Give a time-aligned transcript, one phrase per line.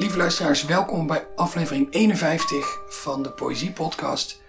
[0.00, 4.42] Lieve luisteraars, welkom bij aflevering 51 van de Poëzie Podcast.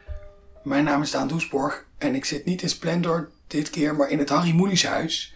[0.64, 4.20] Mijn naam is Daan Doesborg en ik zit niet in Splendor dit keer, maar in
[4.20, 5.36] het Harry Moelis huis.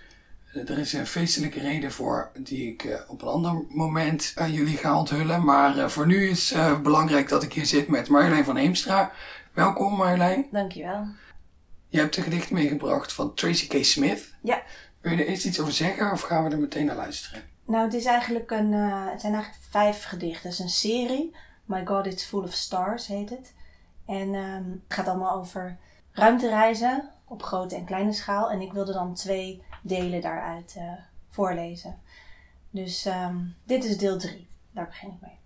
[0.53, 4.77] Er is een feestelijke reden voor die ik uh, op een ander moment aan jullie
[4.77, 5.45] ga onthullen.
[5.45, 9.11] Maar uh, voor nu is het belangrijk dat ik hier zit met Marjolein van Heemstra.
[9.53, 10.45] Welkom Marjolein.
[10.51, 11.07] Dankjewel.
[11.87, 13.85] Je hebt een gedicht meegebracht van Tracy K.
[13.85, 14.33] Smith.
[14.41, 14.63] Ja.
[15.01, 17.54] Wil je er eerst iets over zeggen of gaan we er meteen naar luisteren?
[17.65, 20.49] Nou, het, is eigenlijk een, het zijn eigenlijk vijf gedichten.
[20.49, 21.35] Het is een serie.
[21.65, 23.53] My God, It's Full of Stars heet het.
[24.05, 25.77] En um, het gaat allemaal over
[26.11, 28.51] ruimtereizen op grote en kleine schaal.
[28.51, 30.91] En ik wilde dan twee delen daaruit uh,
[31.29, 31.99] voorlezen.
[32.69, 34.47] Dus um, dit is deel 3.
[34.71, 35.37] Daar begin ik mee.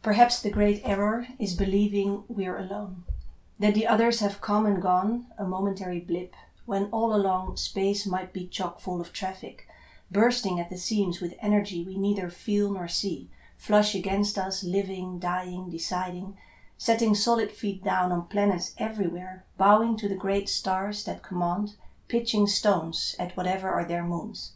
[0.00, 2.94] Perhaps the great error is believing we're alone.
[3.60, 8.32] That the others have come and gone, a momentary blip, when all along space might
[8.32, 9.66] be chock full of traffic,
[10.12, 15.18] bursting at the seams with energy we neither feel nor see, flush against us, living,
[15.18, 16.36] dying, deciding,
[16.76, 21.76] setting solid feet down on planets everywhere, bowing to the great stars that command,
[22.08, 24.52] pitching stones at whatever are their moons.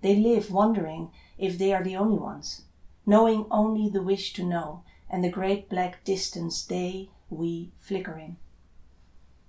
[0.00, 2.62] They live wondering if they are the only ones,
[3.04, 8.36] knowing only the wish to know and the great black distance they, we, flicker in.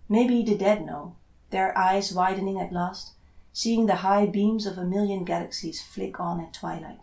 [0.09, 1.16] Maybe the dead know,
[1.52, 3.14] their eyes widening at last,
[3.54, 7.00] seeing the high beams of a million galaxies flick on at twilight,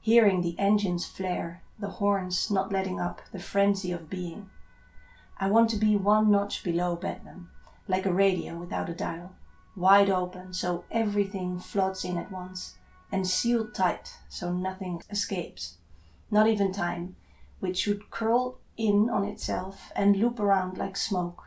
[0.00, 4.50] hearing the engines flare, the horns not letting up the frenzy of being.
[5.38, 7.50] I want to be one notch below Bedlam,
[7.88, 9.34] like a radio without a dial,
[9.74, 12.76] wide open so everything floods in at once,
[13.10, 15.78] and sealed tight so nothing escapes,
[16.30, 17.16] not even time,
[17.60, 21.44] which should curl in on itself and loop around like smoke,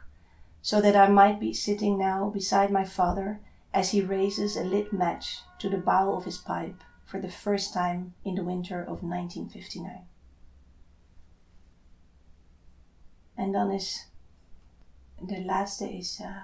[0.62, 3.40] so that I might be sitting now beside my father
[3.73, 7.73] as he raises a lit match to the bowl of his pipe for the first
[7.73, 10.07] time in the winter of 1959.
[13.35, 14.09] En dan is
[15.19, 16.44] de laatste is uh,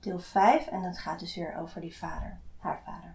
[0.00, 3.14] deel 5 en dat gaat dus weer over die vader, haar vader.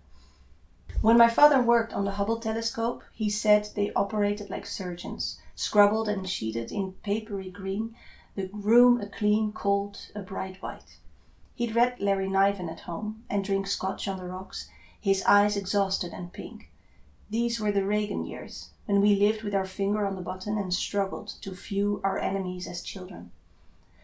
[1.02, 6.08] When my father worked on the Hubble telescope, he said they operated like surgeons, scrubbled
[6.08, 7.96] and sheeted in papery green,
[8.36, 11.00] the room a clean, cold, a bright white.
[11.56, 14.70] He'd read Larry Niven at home and drink scotch on the rocks,
[15.00, 16.70] his eyes exhausted and pink.
[17.30, 20.74] These were the Reagan years, when we lived with our finger on the button and
[20.74, 23.32] struggled to view our enemies as children.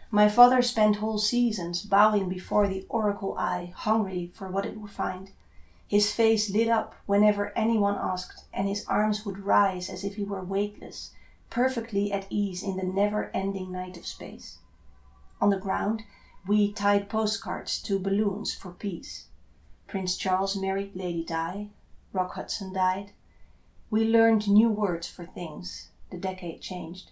[0.09, 4.91] My father spent whole seasons bowing before the oracle eye, hungry for what it would
[4.91, 5.31] find.
[5.87, 10.23] His face lit up whenever anyone asked, and his arms would rise as if he
[10.23, 11.11] were weightless,
[11.49, 14.59] perfectly at ease in the never ending night of space.
[15.41, 16.03] On the ground,
[16.47, 19.25] we tied postcards to balloons for peace.
[19.85, 21.69] Prince Charles married Lady Di,
[22.13, 23.11] Rock Hudson died.
[23.89, 25.89] We learned new words for things.
[26.09, 27.11] The decade changed.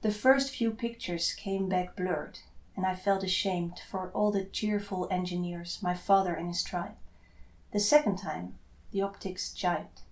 [0.00, 2.38] The first few pictures came back blurred,
[2.74, 6.96] and I felt ashamed for all the cheerful engineers, my father and his tribe.
[7.72, 8.54] The second time,
[8.90, 10.02] the optics jibed.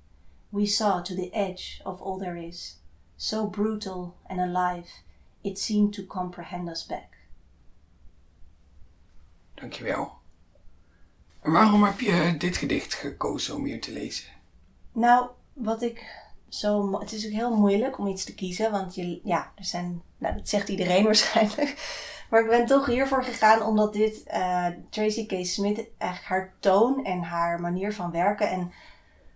[0.53, 2.76] We saw to the edge of all there is,
[3.16, 4.91] so brutal and alive,
[5.43, 7.14] it seemed to comprehend us back.
[9.55, 10.13] Dankjewel.
[11.43, 14.29] Waarom heb je dit gedicht gekozen om hier te lezen?
[14.93, 17.01] Nou, wat ik zo.
[17.01, 20.03] Het is ook heel moeilijk om iets te kiezen, want je, ja, er zijn.
[20.19, 21.75] Nou, dat zegt iedereen waarschijnlijk.
[22.31, 25.47] Maar ik ben toch hiervoor gegaan omdat dit uh, Tracy K.
[25.47, 28.73] Smith eigenlijk haar toon en haar manier van werken en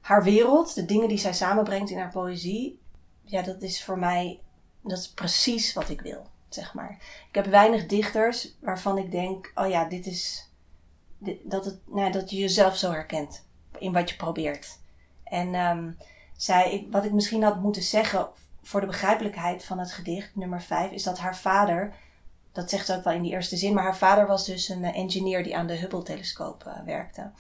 [0.01, 2.81] haar wereld, de dingen die zij samenbrengt in haar poëzie,
[3.23, 4.41] ja, dat is voor mij,
[4.83, 6.97] dat is precies wat ik wil, zeg maar.
[7.29, 10.51] Ik heb weinig dichters waarvan ik denk, oh ja, dit is,
[11.43, 13.45] dat, het, nou, dat je jezelf zo herkent
[13.79, 14.79] in wat je probeert.
[15.25, 15.97] En um,
[16.37, 18.29] zij, ik, wat ik misschien had moeten zeggen
[18.63, 21.95] voor de begrijpelijkheid van het gedicht, nummer 5, is dat haar vader,
[22.53, 24.85] dat zegt ze ook wel in die eerste zin, maar haar vader was dus een
[24.85, 27.31] engineer die aan de Hubble-telescoop uh, werkte.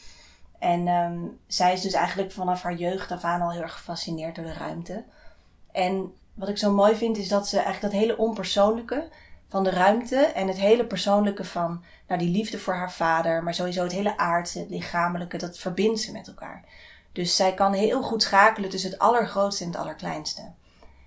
[0.58, 4.34] En um, zij is dus eigenlijk vanaf haar jeugd af aan al heel erg gefascineerd
[4.34, 5.04] door de ruimte.
[5.72, 9.08] En wat ik zo mooi vind is dat ze eigenlijk dat hele onpersoonlijke
[9.48, 13.54] van de ruimte en het hele persoonlijke van nou, die liefde voor haar vader, maar
[13.54, 16.64] sowieso het hele aardse, het lichamelijke, dat verbindt ze met elkaar.
[17.12, 20.52] Dus zij kan heel goed schakelen tussen het allergrootste en het allerkleinste.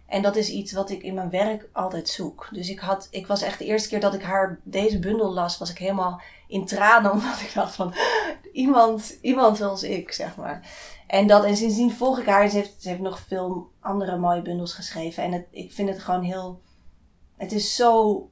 [0.08, 2.48] En dat is iets wat ik in mijn werk altijd zoek.
[2.52, 5.58] Dus ik, had, ik was echt de eerste keer dat ik haar deze bundel las,
[5.58, 7.12] was ik helemaal in tranen.
[7.22, 7.94] Omdat ik dacht van,
[8.54, 10.70] iemand, iemand zoals ik, zeg maar.
[11.12, 12.50] En, dat, en sindsdien volg ik haar.
[12.50, 15.24] Ze heeft, ze heeft nog veel andere mooie bundels geschreven.
[15.24, 16.62] En het, ik vind het gewoon heel...
[17.38, 18.30] Het is zo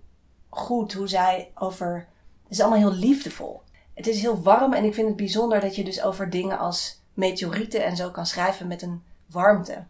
[0.49, 2.07] goed hoe zij over...
[2.43, 3.61] Het is allemaal heel liefdevol.
[3.93, 7.01] Het is heel warm en ik vind het bijzonder dat je dus over dingen als
[7.13, 9.85] meteorieten en zo kan schrijven met een warmte.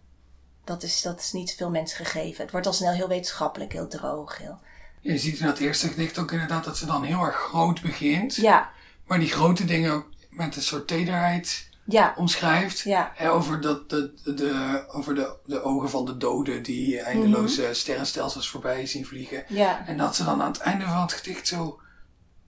[0.64, 2.42] dat is, dat is niet veel mensen gegeven.
[2.44, 4.38] Het wordt al snel heel wetenschappelijk, heel droog.
[4.38, 4.60] Heel...
[5.02, 8.36] Je ziet in dat eerste gedicht ook inderdaad dat ze dan heel erg groot begint.
[8.36, 8.72] Ja,
[9.08, 12.80] Maar die grote dingen met een soort tederheid ja, omschrijft.
[12.80, 17.62] ja, Hè, over dat, de, de, over de, de ogen van de doden die eindeloze
[17.62, 17.74] Mhm.
[17.74, 19.44] sterrenstelsels voorbij zien vliegen.
[19.48, 21.80] ja, En dat ze dan aan het einde van het gedicht zo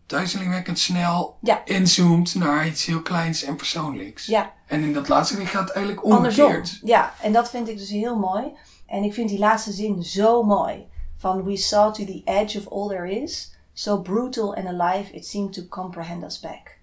[0.05, 1.61] duizelingwekkend snel Ja.
[1.65, 4.25] inzoomt naar iets heel kleins en persoonlijks.
[4.25, 4.53] ja.
[4.67, 6.45] En in dat laatste gedicht gaat het eigenlijk Andersom.
[6.45, 6.79] omgekeerd.
[6.83, 8.45] Ja, en dat vind ik dus heel mooi.
[8.87, 10.85] En ik vind die laatste zin zo mooi.
[11.17, 13.55] Van we saw to the edge of all there is.
[13.73, 16.77] So brutal and alive it seemed to comprehend us back.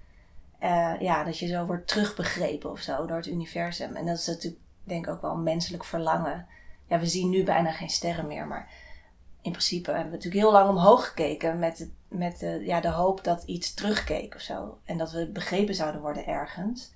[0.59, 3.97] Eh, ja, dat je zo wordt terugbegrepen of zo door het universum.
[3.97, 6.47] En dat is natuurlijk denk ik ook wel een menselijk verlangen.
[6.87, 8.71] Ja, we zien nu bijna geen sterren meer, maar
[9.43, 12.91] in principe hebben we natuurlijk heel lang omhoog gekeken met, het, met de, ja, de
[12.91, 14.79] hoop dat iets terugkeek of zo.
[14.85, 16.93] En dat we begrepen zouden worden ergens.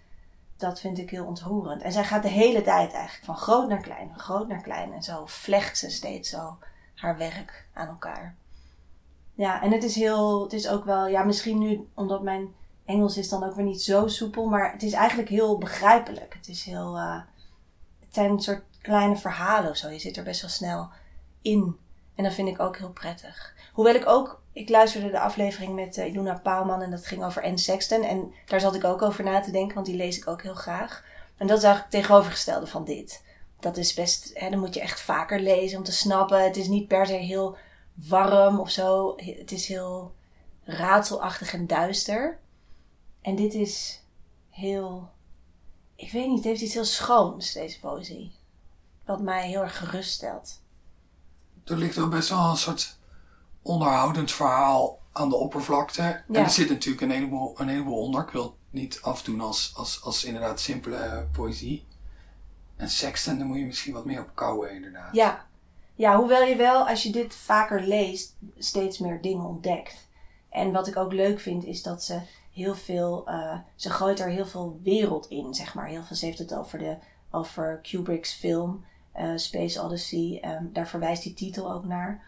[0.56, 1.82] Dat vind ik heel ontroerend.
[1.82, 4.92] En zij gaat de hele tijd eigenlijk van groot naar klein, van groot naar klein.
[4.92, 6.58] En zo vlecht ze steeds zo
[6.94, 8.36] haar werk aan elkaar.
[9.34, 13.16] Ja, en het is heel, het is ook wel, ja, misschien nu, omdat mijn Engels
[13.16, 16.34] is dan ook weer niet zo soepel, maar het is eigenlijk heel begrijpelijk.
[16.34, 17.20] Het is heel, eh,
[18.00, 19.88] het zijn een soort kleine verhalen of zo.
[19.88, 20.88] Je zit er best wel snel
[21.42, 21.76] in.
[22.14, 23.54] En dat vind ik ook heel prettig.
[23.72, 27.42] Hoewel ik ook, ik luisterde de aflevering met uh, Ilona Paalman en dat ging over
[27.42, 28.02] Anne Sexton.
[28.02, 30.54] En daar zat ik ook over na te denken, want die lees ik ook heel
[30.54, 31.04] graag.
[31.36, 33.24] En dat is eigenlijk tegenovergestelde van dit.
[33.60, 36.44] Dat is best, hè, dan moet je echt vaker lezen om te snappen.
[36.44, 37.56] Het is niet per se heel
[37.94, 39.16] warm of zo.
[39.16, 40.14] Het is heel
[40.64, 42.38] raadselachtig en duister.
[43.22, 44.02] En dit is
[44.50, 45.10] heel,
[45.96, 48.32] ik weet niet, het heeft iets heel schoons, deze poëzie.
[49.04, 50.60] Wat mij heel erg geruststelt.
[51.64, 52.98] Er ligt ook best wel een soort
[53.62, 56.02] onderhoudend verhaal aan de oppervlakte.
[56.02, 58.22] En er zit natuurlijk een heleboel, een heleboel onder.
[58.22, 61.84] Ik wil het niet afdoen als, als, als inderdaad simpele eh, poëzie.
[62.76, 65.14] En Sexton, daar moet je misschien wat meer op kouwen inderdaad.
[65.14, 65.46] Ja.
[65.94, 70.08] ja, hoewel je wel, als je dit vaker leest, steeds meer dingen ontdekt.
[70.48, 72.20] En wat ik ook leuk vind, is dat ze
[72.52, 75.86] heel veel, eh, ze gooit er heel veel wereld in, zeg maar.
[75.86, 76.96] Heel veel, ze heeft het over, de,
[77.30, 80.38] over Kubrick's film, eh, Space Odyssey.
[80.42, 82.22] Ehm, daar verwijst die titel ook naar.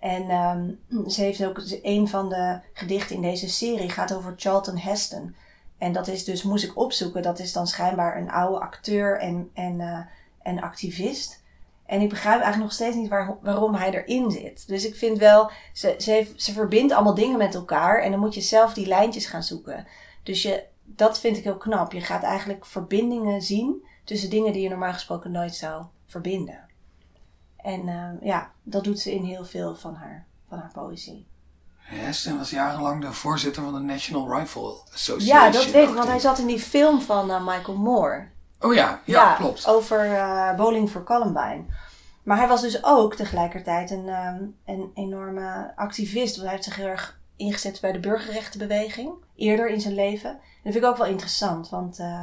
[0.00, 0.70] En ehm,
[1.08, 5.34] ze heeft ook, een van de gedichten in deze serie gaat over Charlton Heston.
[5.78, 9.50] En dat is dus, moest ik opzoeken, dat is dan schijnbaar een oude acteur en,
[9.54, 10.00] en, eh,
[10.42, 11.42] en activist.
[11.86, 14.68] En ik begrijp eigenlijk nog steeds niet waar, waarom hij erin zit.
[14.68, 18.02] Dus ik vind wel, ze, ze, heeft, ze verbindt allemaal dingen met elkaar.
[18.02, 19.86] En dan moet je zelf die lijntjes gaan zoeken.
[20.22, 21.92] Dus je, dat vind ik heel knap.
[21.92, 26.58] Je gaat eigenlijk verbindingen zien tussen dingen die je normaal gesproken nooit zou verbinden.
[27.56, 31.26] En eh, ja, dat doet ze in heel veel van haar, van haar poëzie.
[31.76, 35.44] Heston was jarenlang de voorzitter van de National Rifle Association.
[35.44, 38.28] Ja, dat weet ik, want hij zat in die film van eh, Michael Moore.
[38.64, 39.66] Oh ja, ja, klopt.
[39.66, 41.64] Over eh, Bowling for Columbine.
[42.22, 46.30] Maar hij was dus ook tegelijkertijd een, ehm, een enorme activist.
[46.36, 49.12] Want hij heeft zich heel erg ingezet bij de burgerrechtenbeweging.
[49.36, 50.30] Eerder in zijn leven.
[50.30, 51.68] En dat vind ik ook wel interessant.
[51.68, 52.20] Want, eh,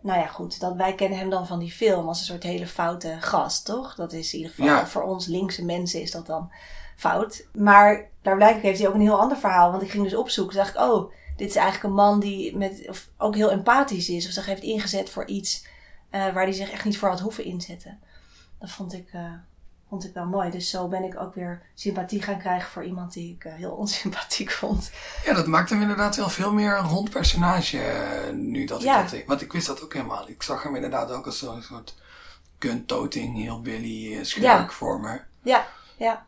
[0.00, 0.60] nou ja, goed.
[0.60, 3.94] Dat, wij kennen hem dan van die film als een soort hele foute gast, toch?
[3.94, 4.86] Dat is in ieder geval Ja.
[4.86, 6.50] voor ons linkse mensen is dat dan
[6.96, 7.46] fout.
[7.52, 9.70] Maar blijkbaar heeft hij ook een heel ander verhaal.
[9.70, 10.56] Want ik ging dus opzoeken.
[10.56, 14.26] Dacht ik, oh, dit is eigenlijk een man die met, of ook heel empathisch is.
[14.26, 15.66] Of zich heeft ingezet voor iets
[16.16, 17.98] eh, waar hij zich echt niet voor had hoeven inzetten.
[18.58, 19.32] Dat vond ik, eh,
[19.88, 20.50] vond ik wel mooi.
[20.50, 23.70] Dus zo ben ik ook weer sympathie gaan krijgen voor iemand die ik eh, heel
[23.82, 24.90] onsympathiek vond.
[25.24, 27.80] Ja, dat maakt hem inderdaad wel veel meer een rond personage
[28.34, 29.02] nu dat Ja.
[29.04, 29.24] ik dat...
[29.26, 30.28] Want ik wist dat ook helemaal.
[30.28, 31.94] Ik zag hem inderdaad ook als zo'n soort
[32.58, 34.68] gun-toting, heel Billy schurk Ja.
[34.68, 35.20] voor me.
[35.42, 36.26] Ja, ja.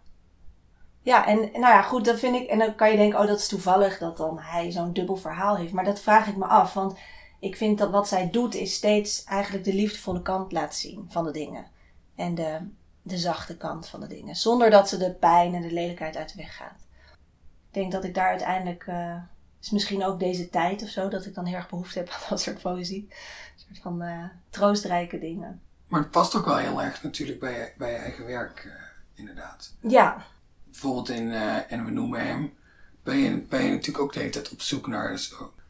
[1.02, 2.48] Ja, en nou ja, goed, dat vind ik.
[2.48, 5.56] En dan kan je denken, oh, dat is toevallig dat dan hij zo'n dubbel verhaal
[5.56, 5.72] heeft.
[5.72, 6.74] Maar dat vraag ik me af.
[6.74, 6.98] Want
[7.38, 11.24] ik vind dat wat zij doet, is steeds eigenlijk de liefdevolle kant laten zien van
[11.24, 11.66] de dingen.
[12.14, 12.58] En de,
[13.02, 14.36] de zachte kant van de dingen.
[14.36, 16.86] Zonder dat ze de pijn en de lelijkheid uit de weg gaat.
[17.68, 18.86] Ik denk dat ik daar uiteindelijk.
[18.86, 19.16] eh,
[19.60, 22.20] is misschien ook deze tijd of zo, dat ik dan heel erg behoefte heb aan
[22.28, 23.06] dat soort poëzie.
[23.08, 25.62] Een soort van eh, troostrijke dingen.
[25.86, 28.72] Maar het past ook wel heel erg natuurlijk bij je, bij je eigen werk, eh,
[29.14, 29.74] inderdaad.
[29.80, 30.26] Ja,
[30.64, 31.32] Bijvoorbeeld in
[31.68, 32.54] En we noemen hem,
[33.02, 35.20] ben je, ben je natuurlijk ook de hele tijd op zoek naar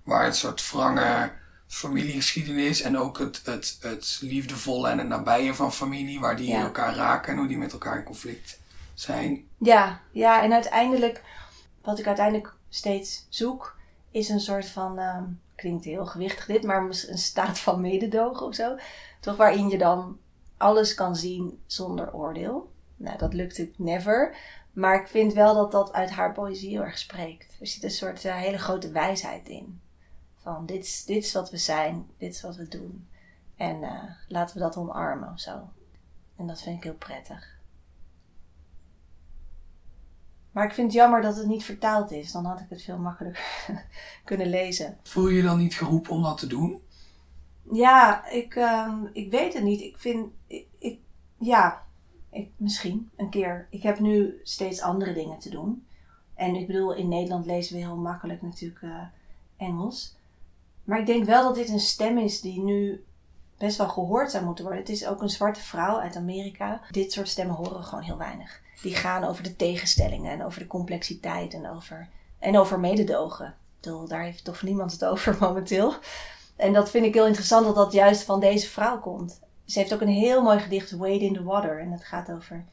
[0.02, 1.32] waar het soort wrange
[1.68, 6.60] familiegeschiedenis en ook het, het, het liefdevolle en het nabije van familie, waar die Ja.
[6.62, 8.58] elkaar raken en hoe die met elkaar in conflict
[8.94, 9.48] zijn.
[9.58, 11.22] Ja, ja, en uiteindelijk,
[11.82, 13.76] wat ik uiteindelijk steeds zoek,
[14.10, 18.54] is een soort van, ehm, klinkt heel gewichtig dit, maar een staat van mededogen of
[18.54, 18.76] zo.
[19.20, 20.18] Toch waarin je dan
[20.56, 22.72] alles kan zien zonder oordeel.
[22.96, 24.36] Nou, dat lukt natuurlijk never.
[24.72, 27.56] Maar ik vind wel dat dat uit haar poëzie heel erg spreekt.
[27.60, 29.80] Er zit een soort eh, hele grote wijsheid in.
[30.54, 33.08] Van dit is, dit is wat we zijn, dit is wat we doen.
[33.56, 35.68] En eh, laten we dat omarmen of zo.
[36.36, 37.56] En dat vind ik heel prettig.
[40.52, 42.32] Maar ik vind het jammer dat het niet vertaald is.
[42.32, 43.42] Dan had ik het veel makkelijker
[44.24, 44.98] kunnen lezen.
[45.02, 46.82] Voel je je dan niet geroepen om dat te doen?
[47.72, 49.80] Ja, ik, ehm, ik weet het niet.
[49.80, 51.00] Ik vind, ik, ik-
[51.38, 51.82] ja,
[52.30, 53.66] ik, misschien een keer.
[53.70, 55.86] Ik heb nu steeds andere dingen te doen.
[56.34, 59.02] En ik bedoel, in Nederland lezen we heel makkelijk natuurlijk eh,
[59.56, 60.16] Engels.
[60.88, 63.04] Maar ik denk wel dat dit een stem is die nu
[63.58, 64.82] best wel gehoord zou moeten worden.
[64.82, 66.80] Het is ook een zwarte vrouw uit Amerika.
[66.90, 68.60] Dit soort stemmen horen we gewoon heel weinig.
[68.82, 73.54] Die gaan over de tegenstellingen en over de complexiteit en over, en over mededogen.
[73.80, 75.94] Bedoel, daar heeft toch niemand het over momenteel.
[76.56, 79.40] En dat vind ik heel interessant dat dat juist van deze vrouw komt.
[79.64, 81.80] Ze heeft ook een heel mooi gedicht, Wade in the Water.
[81.80, 82.64] En dat gaat over.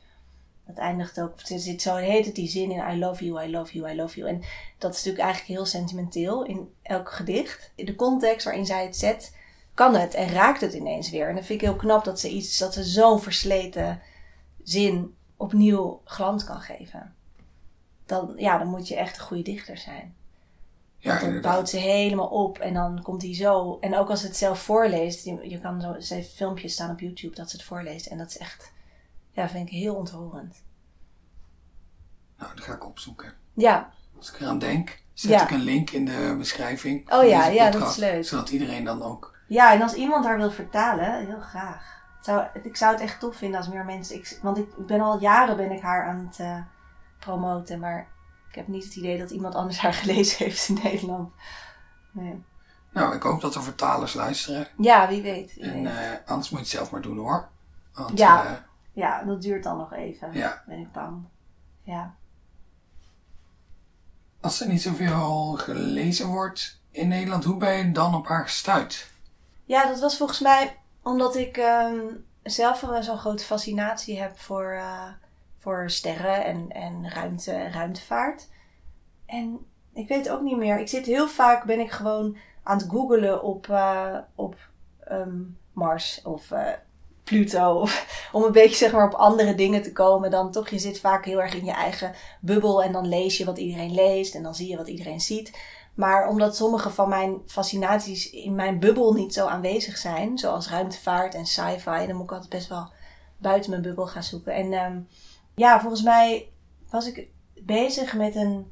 [0.68, 1.40] Dat eindigt ook.
[1.40, 3.96] Er zit zo heet het die zin in I love you, I love you, I
[3.96, 4.30] love you.
[4.30, 4.42] En
[4.78, 7.72] dat is natuurlijk eigenlijk heel sentimenteel in elk gedicht.
[7.76, 9.36] In de context waarin zij het zet,
[9.74, 11.30] kan het en raakt het ineens weer.
[11.30, 14.02] En dat vind ik heel knap dat ze iets, dat ze zo'n versleten
[14.64, 17.16] zin opnieuw glans kan geven.
[18.06, 20.16] Dan, ja, dan moet je echt een goede dichter zijn.
[20.98, 23.78] Ja, Want dan bouwt ze helemaal op en dan komt hij zo.
[23.80, 26.92] En ook als ze het zelf voorleest, je, je kan zo, ze heeft filmpjes staan
[26.92, 28.06] op YouTube dat ze het voorleest.
[28.06, 28.72] En dat is echt,
[29.36, 30.64] ja, vind ik heel ontroerend.
[32.38, 33.34] Nou, dat ga ik opzoeken.
[33.54, 35.44] Ja, Als ik eraan denk, zet Ja.
[35.44, 37.12] ik een link in de beschrijving.
[37.14, 38.26] Oh ja, ja, dat is leuk.
[38.26, 39.38] Zodat iedereen dan ook...
[39.48, 42.04] ja, en als iemand haar wil vertalen, heel graag.
[42.16, 44.16] Het Zou, ik zou het echt tof vinden als meer mensen.
[44.16, 46.60] Ik, want ik ben al jaren ben ik haar aan het eh,
[47.20, 48.08] promoten, maar
[48.50, 51.34] ik heb niet het idee dat iemand anders haar gelezen heeft in Nederland.
[52.12, 52.44] Nee.
[52.92, 54.68] Nou, ik hoop dat er vertalers luisteren.
[54.78, 55.54] Ja, wie weet.
[55.54, 55.94] Wie En weet.
[55.94, 57.50] eh, anders moet je het zelf maar doen hoor.
[57.94, 58.46] Want, Ja.
[58.46, 58.52] eh,
[58.96, 60.34] ja, dat duurt dan nog even.
[60.34, 60.64] ja.
[60.68, 61.24] Ben ik bang.
[61.84, 62.16] Ja.
[64.42, 69.12] Als er niet zoveel gelezen wordt in Nederland, hoe ben je dan op haar gestuurd?
[69.66, 72.00] Ja, dat was volgens mij omdat ik ehm,
[72.44, 75.08] zelf wel zo'n grote fascinatie heb voor, eh,
[75.58, 78.50] voor sterren en, en ruimte en ruimtevaart.
[79.26, 80.80] En ik weet ook niet meer.
[80.80, 84.56] Ik zit heel vaak, ben ik gewoon aan het googelen op, eh, op
[85.00, 85.42] ehm,
[85.74, 86.72] Mars of eh,
[87.26, 87.80] Pluto.
[87.80, 90.70] Of, om een beetje zeg maar op andere dingen te komen dan toch.
[90.70, 93.94] Je zit vaak heel erg in je eigen bubbel en dan lees je wat iedereen
[93.94, 95.58] leest en dan zie je wat iedereen ziet.
[95.96, 101.36] Maar omdat sommige van mijn fascinaties in mijn bubbel niet zo aanwezig zijn, zoals ruimtevaart
[101.36, 102.92] en sci-fi, dan moet ik altijd best wel
[103.38, 104.54] buiten mijn bubbel gaan zoeken.
[104.54, 105.00] En ehm,
[105.56, 106.50] ja, volgens mij
[106.90, 108.72] was ik bezig met een.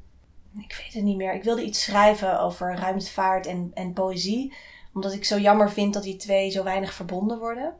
[0.57, 1.33] Ik weet het niet meer.
[1.33, 4.53] Ik wilde iets schrijven over ruimtevaart en, en poëzie.
[4.93, 7.75] Omdat ik zo jammer vind dat die twee zo weinig verbonden worden.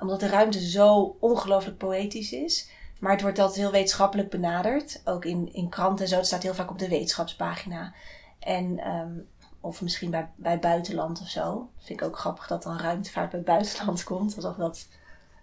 [0.00, 2.70] Omdat de ruimte zo ongelooflijk poëtisch is.
[3.00, 5.00] Maar het wordt altijd heel wetenschappelijk benaderd.
[5.04, 6.16] Ook in, in kranten en zo.
[6.16, 7.92] Het staat heel vaak op de wetenschapspagina.
[8.38, 9.12] En, ehm,
[9.60, 11.68] of misschien bij, bij buitenland of zo.
[11.78, 14.36] Vind ik ook grappig dat dan ruimtevaart bij buitenland komt.
[14.36, 14.86] Alsof dat,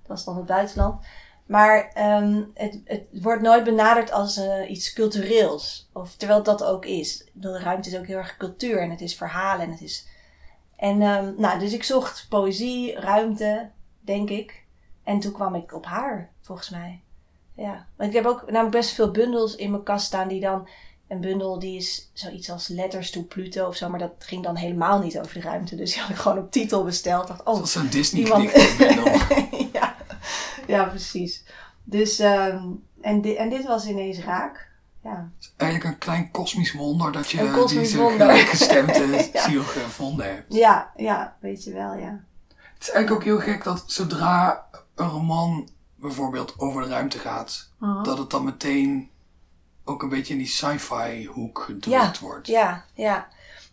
[0.07, 1.05] dat is dan het buitenland.
[1.45, 5.89] Maar ehm, het, het wordt nooit benaderd als eh, iets cultureels.
[5.93, 7.29] Of, terwijl dat ook is.
[7.33, 10.07] De ruimte is ook heel erg cultuur en het is verhalen en het is...
[10.75, 13.69] En ehm, nou, dus ik zocht poëzie, ruimte,
[14.09, 14.63] denk ik.
[15.03, 17.01] En toen kwam ik op haar, volgens mij.
[17.53, 20.67] Ja, want ik heb ook namelijk best veel bundels in mijn kast staan die dan...
[21.07, 24.55] Een bundel die is zoiets als Letters to Pluto of zo, maar dat ging dan
[24.55, 25.75] helemaal niet over de ruimte.
[25.75, 27.27] Dus die had ik gewoon op titel besteld.
[27.27, 28.51] Dacht, oh, Dat is zo'n Disney Iemand-
[29.73, 29.95] ja.
[30.67, 31.43] ja, precies.
[31.83, 32.63] Dus, ehm,
[33.01, 34.69] en, di- en dit was ineens raak.
[35.03, 35.29] Ja.
[35.57, 38.11] Eigenlijk een klein kosmisch wonder dat je Een wonder.
[38.29, 39.41] gelijkgestemde Ja.
[39.49, 40.53] ziel gevonden hebt.
[40.53, 42.19] ja, ja, weet je wel, ja.
[42.79, 47.69] Het is eigenlijk ook heel gek dat zodra een roman bijvoorbeeld over de ruimte gaat,
[47.77, 48.03] Mhm.
[48.03, 49.09] dat het dan meteen
[49.85, 52.47] ook een beetje in die sci-fi hoek gedrukt Ja, wordt.
[52.47, 53.27] Ja, ja.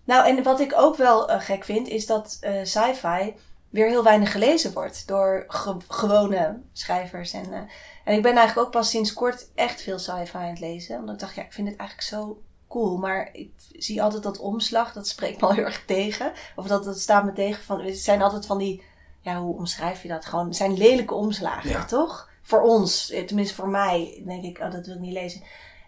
[0.05, 3.35] Nou, en wat ik ook wel eh, gek vind, is dat eh, sci-fi
[3.71, 7.33] weer heel weinig gelezen wordt door ge- gewone schrijvers.
[7.33, 7.59] En, eh,
[8.05, 10.99] en ik ben eigenlijk ook pas sinds kort echt veel sci-fi aan het lezen.
[10.99, 12.97] Omdat ik dacht, ja, ik vind het eigenlijk zo cool.
[12.97, 16.33] Maar ik zie altijd dat omslag, dat spreekt me al heel erg tegen.
[16.57, 18.83] Of dat, dat staat me tegen van, het zijn altijd van die,
[19.27, 20.25] ja, hoe omschrijf je dat?
[20.25, 21.85] Gewoon, het zijn lelijke omslagen, Ja.
[21.85, 22.31] toch?
[22.43, 25.43] Voor ons, eh, tenminste voor mij, denk ik, oh, dat wil ik niet lezen.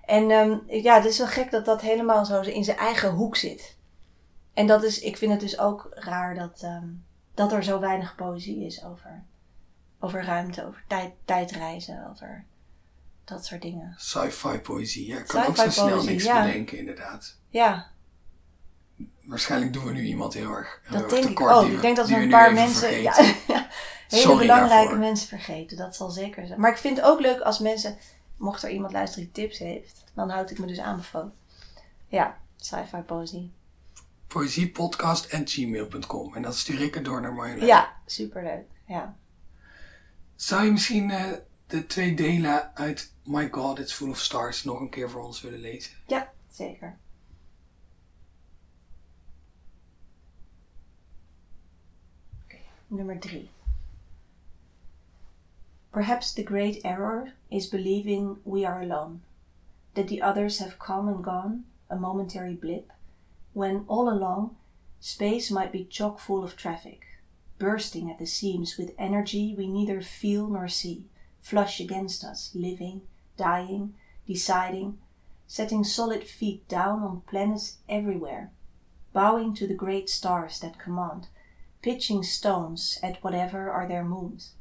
[0.04, 3.36] En ehm, ja, het is wel gek dat dat helemaal zo in zijn eigen hoek
[3.36, 3.76] zit.
[4.54, 6.88] En dat is, ik vind het dus ook raar dat, ehm,
[7.34, 9.24] dat er zo weinig poëzie is over,
[10.00, 12.44] over ruimte, over tijd, tijdreizen, over
[13.24, 13.94] dat soort dingen.
[13.96, 15.18] Sci-fi poëzie, ja.
[15.18, 16.44] Ik kan ook zo snel poëzie, niks ja.
[16.44, 17.38] bedenken, inderdaad.
[17.48, 17.90] Ja,
[19.28, 21.66] Waarschijnlijk doen we nu iemand heel erg, heel dat erg denk ik ook.
[21.66, 23.66] we- ik denk dat we een paar mensen, ja, hele
[24.08, 24.98] Sorry belangrijke daarvoor.
[24.98, 25.76] mensen vergeten.
[25.76, 26.60] Dat zal zeker zijn.
[26.60, 27.98] Maar ik vind het ook leuk als mensen,
[28.36, 31.32] mocht er iemand luisteren die tips heeft, dan houd ik me dus aanbevolen.
[32.06, 33.52] Ja, sci-fi poëzie.
[34.26, 36.34] Poëziepodcast en gmail.com.
[36.34, 37.66] En dat stuur ik het door naar Marjolein.
[37.66, 38.64] Ja, superleuk.
[38.86, 39.16] Ja.
[40.36, 41.24] Zou je misschien eh,
[41.66, 45.40] de twee delen uit My God, It's Full of Stars nog een keer voor ons
[45.40, 45.92] willen lezen?
[46.06, 46.96] Ja, zeker.
[52.90, 53.50] Nummer drie.
[55.92, 59.20] Perhaps the great error is believing we are alone,
[59.94, 62.92] that the others have come and gone, a momentary blip,
[63.52, 64.56] when all along
[65.00, 67.06] space might be chock full of traffic,
[67.58, 71.04] bursting at the seams with energy we neither feel nor see,
[71.40, 73.02] flush against us, living,
[73.36, 73.94] dying,
[74.26, 74.98] deciding,
[75.46, 78.50] setting solid feet down on planets everywhere,
[79.12, 81.28] bowing to the great stars that command,
[81.82, 84.54] pitching stones at whatever are their moons.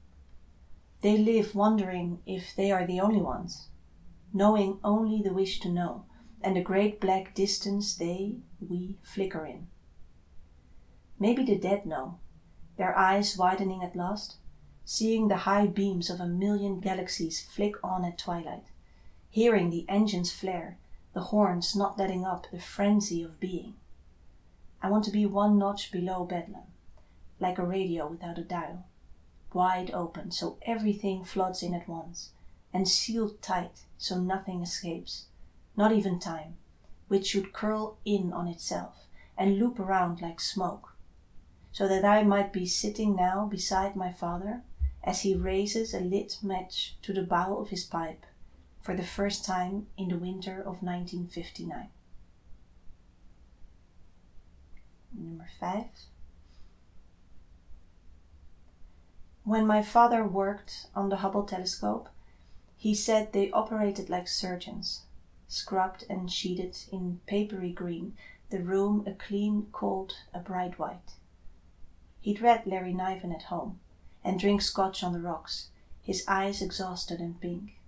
[1.02, 3.68] They live wondering if they are the only ones,
[4.34, 6.06] knowing only the wish to know,
[6.42, 9.68] and the great black distance they, we, flicker in.
[11.20, 12.20] Maybe the dead know,
[12.78, 14.38] their eyes widening at last,
[14.86, 18.68] seeing the high beams of a million galaxies flick on at twilight,
[19.30, 20.78] hearing the engines flare,
[21.14, 23.76] the horns not letting up the frenzy of being.
[24.82, 26.67] I want to be one notch below Bedlam,
[27.40, 28.86] like a radio without a dial,
[29.54, 32.32] wide open so everything floods in at once,
[32.74, 35.26] and sealed tight so nothing escapes,
[35.76, 36.58] not even time,
[37.08, 40.96] which should curl in on itself and loop around like smoke,
[41.72, 44.64] so that I might be sitting now beside my father
[45.04, 48.26] as he raises a lit match to the bowl of his pipe
[48.82, 51.90] for the first time in the winter of 1959.
[55.14, 55.86] Nummer 5.
[59.48, 62.10] When my father worked on the Hubble telescope,
[62.76, 65.04] he said they operated like surgeons,
[65.48, 68.18] scrubbed and sheeted in papery green,
[68.50, 71.14] the room a clean, cold, a bright white.
[72.20, 73.80] He'd read Larry Niven at home,
[74.22, 75.70] and drink scotch on the rocks,
[76.02, 77.80] his eyes exhausted and pink.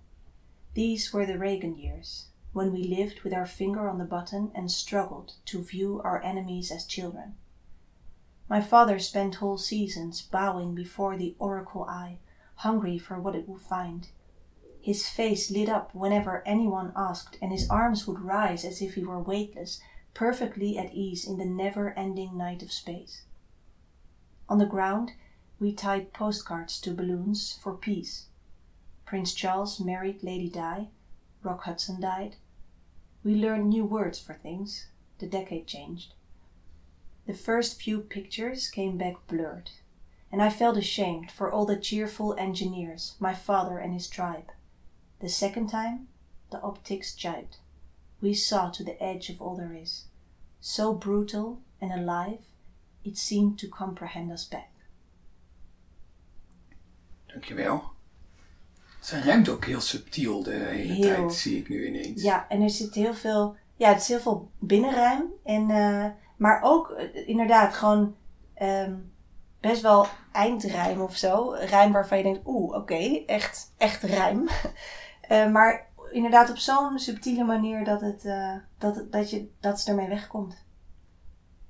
[0.72, 4.72] These were the Reagan years, when we lived with our finger on the button and
[4.72, 7.34] struggled to view our enemies as children.
[8.50, 12.18] My father spent whole seasons bowing before the oracle eye,
[12.56, 14.08] hungry for what it would find.
[14.80, 19.04] His face lit up whenever anyone asked, and his arms would rise as if he
[19.04, 19.80] were weightless,
[20.14, 23.22] perfectly at ease in the never ending night of space.
[24.48, 25.12] On the ground,
[25.60, 28.26] we tied postcards to balloons for peace.
[29.04, 30.88] Prince Charles married Lady Di,
[31.44, 32.34] Rock Hudson died.
[33.22, 34.88] We learned new words for things.
[35.20, 36.14] The decade changed.
[37.30, 39.70] The first few pictures came back blurred,
[40.32, 44.50] and I felt ashamed for all the cheerful engineers, my father and his tribe.
[45.20, 46.08] The second time,
[46.50, 47.58] the optics jibed.
[48.20, 50.06] We saw to the edge of all there is,
[50.60, 52.40] so brutal and alive,
[53.04, 54.72] it seemed to comprehend us back.
[57.32, 57.92] Dankjewel.
[59.00, 61.02] Zij ruimt ook heel subtiel de hele Heel.
[61.02, 62.22] tijd, zie ik nu ineens.
[62.22, 65.24] Ja, en er zit heel veel, ja, het is heel veel binnenruim.
[65.44, 68.16] En, eh, maar ook eh, inderdaad gewoon
[68.54, 68.96] ehm,
[69.60, 71.50] best wel eindrijm of zo.
[71.50, 74.48] Rijm waarvan je denkt, oeh, oké, echt, echt rijm.
[75.20, 79.90] Eh, maar inderdaad op zo'n subtiele manier dat, het, eh, dat, dat, je, dat ze
[79.90, 80.64] ermee wegkomt.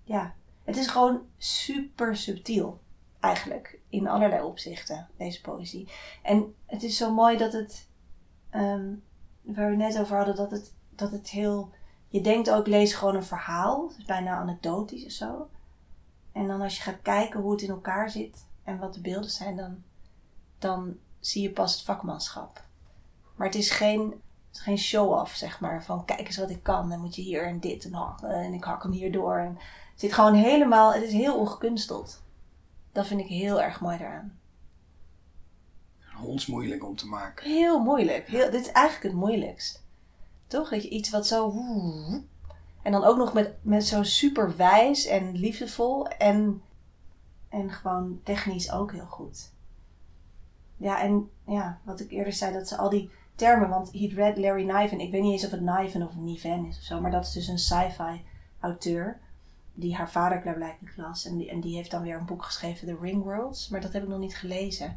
[0.05, 2.81] Ja, het is gewoon super subtiel
[3.21, 3.81] eigenlijk.
[3.89, 5.89] In allerlei opzichten, deze poëzie.
[6.23, 7.89] En het is zo mooi dat het,
[8.51, 8.95] ehm,
[9.43, 11.73] waar we net over hadden, dat het, dat het heel.
[12.11, 13.89] Je denkt ook, lees gewoon een verhaal.
[13.89, 15.49] Het is bijna anekdotisch of zo.
[16.33, 19.31] En dan als je gaat kijken hoe het in elkaar zit en wat de beelden
[19.31, 19.83] zijn, dan,
[20.59, 22.65] dan zie je pas het vakmanschap.
[23.35, 24.01] Maar het is geen,
[24.49, 25.85] het is geen show-off, zeg maar.
[25.85, 26.89] Van kijk eens wat ik kan.
[26.89, 28.31] Dan moet je hier en dit en hakken.
[28.31, 29.37] En ik hak hem hier door.
[29.37, 29.59] En
[29.91, 32.23] het zit gewoon helemaal, het is heel ongekunsteld.
[32.93, 34.39] Dat vind ik heel erg mooi eraan.
[36.17, 37.51] Hondsmoeilijk om te maken.
[37.51, 38.29] Heel moeilijk.
[38.29, 39.80] Heel, dit is eigenlijk het moeilijkst.
[40.51, 40.73] Toch?
[40.73, 41.55] Iets wat zo...
[42.83, 46.09] En dan ook nog met, met zo super wijs en liefdevol.
[46.09, 46.63] En,
[47.49, 49.53] en gewoon technisch ook heel goed.
[50.77, 53.69] Ja, en ja, wat ik eerder zei, dat ze al die termen...
[53.69, 55.01] Want he'd read Larry Niven.
[55.01, 57.01] Ik weet niet eens of het Niven of Niven is of zo.
[57.01, 58.25] Maar dat is dus een sci-fi
[58.61, 59.21] auteur.
[59.75, 61.25] Die haar vader klaarblijkelijk las.
[61.25, 63.69] En die, en die heeft dan weer een boek geschreven, The Ring Worlds.
[63.69, 64.97] Maar dat heb ik nog niet gelezen.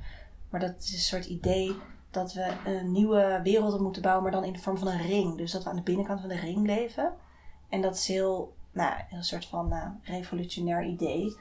[0.50, 1.76] Maar dat is een soort idee
[2.14, 5.38] dat we een nieuwe wereld moeten bouwen, maar dan in de vorm van een ring.
[5.38, 7.14] Dus dat we aan de binnenkant van de ring leven.
[7.70, 11.38] En dat is heel, nou, een soort van nou, revolutionair idee.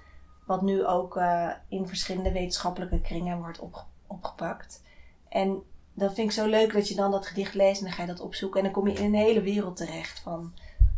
[0.47, 4.83] Wat nu ook eh, in verschillende wetenschappelijke kringen wordt opge- opgepakt.
[5.29, 5.63] En
[5.95, 8.09] dat vind ik zo leuk dat je dan dat gedicht leest en dan ga je
[8.09, 8.59] dat opzoeken.
[8.59, 10.53] En dan kom je in een hele wereld terecht van,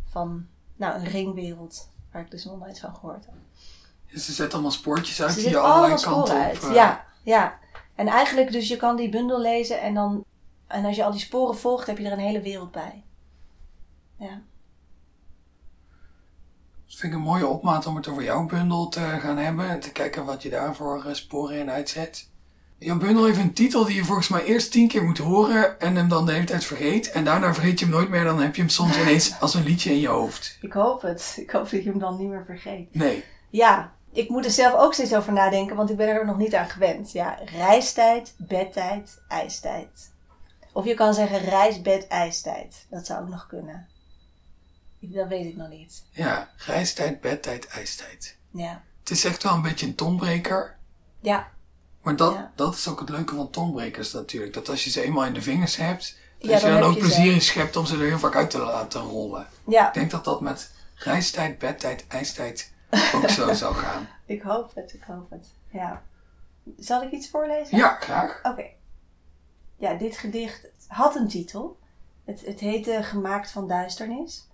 [0.08, 1.88] van nou, een ringwereld.
[2.12, 3.34] Waar ik dus nog nooit van gehoord heb.
[4.20, 6.42] Ze zet allemaal spoortjes uit Ze die je allerlei kanten sporen op...
[6.42, 6.62] uit.
[6.64, 7.58] eh, Ja, ja.
[7.94, 10.24] En eigenlijk, dus je kan die bundel lezen en dan,
[10.66, 13.02] en als je al die sporen volgt, heb je er een hele wereld bij.
[14.18, 14.42] Ja.
[16.86, 19.80] Dat vind ik een mooie opmaat om het over jouw bundel te gaan hebben en
[19.80, 22.32] te kijken wat je daarvoor eh, sporen in uitzet.
[22.78, 25.96] Jouw bundel heeft een titel die je volgens mij eerst tien keer moet horen en
[25.96, 27.10] hem dan de hele tijd vergeet.
[27.10, 29.64] En daarna vergeet je hem nooit meer, dan heb je hem soms ineens als een
[29.64, 30.58] liedje in je hoofd.
[30.60, 31.36] Ik hoop het.
[31.40, 32.94] Ik hoop dat je hem dan niet meer vergeet.
[32.94, 33.24] Nee.
[33.50, 36.54] Ja, ik moet er zelf ook steeds over nadenken, want ik ben er nog niet
[36.54, 37.12] aan gewend.
[37.12, 40.12] Ja, reistijd, bedtijd, ijstijd.
[40.72, 42.86] Of je kan zeggen reis, bed, ijstijd.
[42.90, 43.86] Dat zou ook nog kunnen.
[45.00, 46.02] Dat weet ik nog niet.
[46.10, 48.36] Ja, reistijd, bedtijd, ijstijd.
[48.50, 48.82] Ja.
[49.00, 50.76] Het is echt wel een beetje een tonbreker.
[51.20, 51.48] Ja.
[52.02, 52.52] Maar dat, Ja.
[52.54, 54.52] dat is ook het leuke van tonbrekers natuurlijk.
[54.54, 56.98] Dat als je ze eenmaal in de vingers hebt, dat Ja, je dan dan ook
[56.98, 59.46] plezier in schept om ze er heel vaak uit te laten rollen.
[59.66, 62.72] Ja, Ik denk dat dat met reistijd, bedtijd, ijstijd
[63.14, 64.08] ook zo gaan.
[64.26, 65.54] ik hoop het, ik hoop het.
[65.70, 66.02] Ja.
[66.78, 67.76] Zal ik iets voorlezen?
[67.76, 68.40] Ja, graag.
[68.42, 68.66] Oké.
[69.76, 71.78] Ja, dit gedicht had een titel.
[72.24, 74.48] Het, het heette Gemaakt van Duisternis.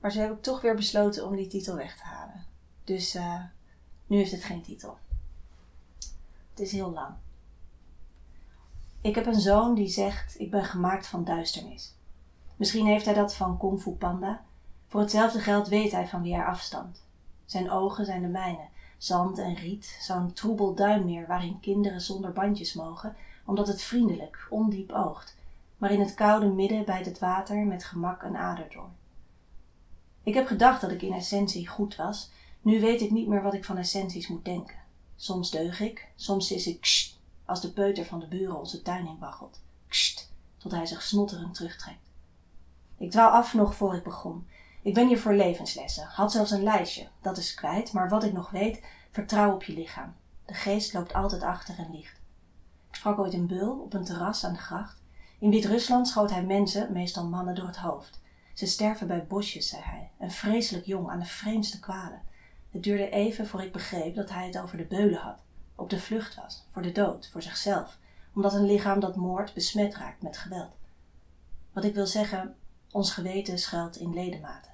[0.00, 2.46] Maar zo heb ik toch weer besloten om die titel weg te halen.
[2.84, 3.40] Dus eh,
[4.06, 4.98] nu heeft het geen titel.
[6.50, 7.14] Het is heel lang.
[9.00, 11.94] Ik heb een zoon die zegt: Ik ben gemaakt van duisternis.
[12.56, 14.44] Misschien heeft hij dat van Kung Fu Panda.
[14.88, 17.02] Voor hetzelfde geld weet hij van wie hij afstamt.
[17.50, 22.72] Zijn ogen zijn de mijne, zand en riet, zo'n troebel duinmeer waarin kinderen zonder bandjes
[22.72, 25.36] mogen, omdat het vriendelijk, ondiep oogt,
[25.76, 28.88] maar in het koude midden bij het water met gemak een ader door.
[30.22, 33.54] Ik heb gedacht dat ik in essentie goed was, nu weet ik niet meer wat
[33.54, 34.78] ik van essenties moet denken.
[35.16, 39.06] Soms deug ik, soms is ik ksht, als de peuter van de buren onze tuin
[39.06, 39.60] in waggelt.
[39.88, 42.10] Ksht, tot hij zich snotterend terugtrekt.
[42.98, 44.46] Ik dwaal af nog voor ik begon.
[44.82, 48.32] Ik ben hier voor levenslessen, had zelfs een lijstje, dat is kwijt, maar wat ik
[48.32, 50.14] nog weet, vertrouw op je lichaam.
[50.46, 52.20] De geest loopt altijd achter en liegt.
[52.90, 55.02] Ik sprak ooit een beul op een terras aan de gracht.
[55.38, 58.20] In Wit-Rusland schoot hij mensen, meestal mannen, door het hoofd.
[58.54, 62.22] Ze sterven bij bosjes, zei hij, en vreselijk jong aan de vreemdste kwalen.
[62.70, 65.42] Het duurde even voor ik begreep dat hij het over de beulen had,
[65.74, 67.98] op de vlucht was, voor de dood, voor zichzelf,
[68.34, 70.76] omdat een lichaam dat moordt besmet raakt met geweld.
[71.72, 72.56] Wat ik wil zeggen,
[72.90, 74.69] ons geweten schuilt in ledematen.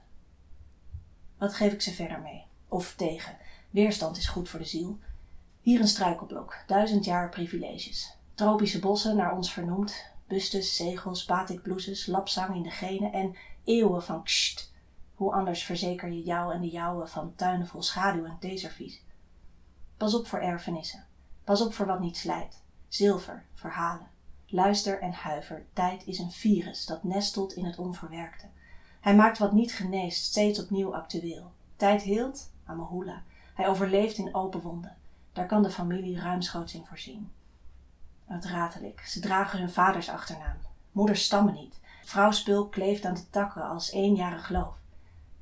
[1.38, 2.46] Wat geef ik ze verder mee?
[2.68, 3.36] Of tegen?
[3.70, 4.98] Weerstand is goed voor de ziel.
[5.60, 8.16] Hier een struikelblok, duizend jaar privileges.
[8.34, 14.22] Tropische bossen naar ons vernoemd, bustes, zegels, batikbloeses, lapzang in de genen en eeuwen van
[14.22, 14.74] ksht.
[15.14, 19.02] Hoe anders verzeker je jou en de jouwe van tuinen vol schaduw en theeservies.
[19.96, 21.06] Pas op voor erfenissen.
[21.44, 22.62] Pas op voor wat niet slijt.
[22.88, 24.10] Zilver, verhalen.
[24.46, 25.66] Luister en huiver.
[25.72, 28.46] Tijd is een virus dat nestelt in het onverwerkte.
[29.00, 31.52] Hij maakt wat niet geneest steeds opnieuw actueel.
[31.76, 33.22] Tijd heelt, Amahula.
[33.54, 34.96] Hij overleeft in open wonden.
[35.32, 37.30] Daar kan de familie ruimschoots in voorzien.
[38.24, 39.00] Het ratelijk.
[39.00, 40.56] Ze dragen hun vaders achternaam.
[40.92, 41.80] Moeders stammen niet.
[42.04, 44.74] Vrouwspul kleeft aan de takken als eenjarig geloof.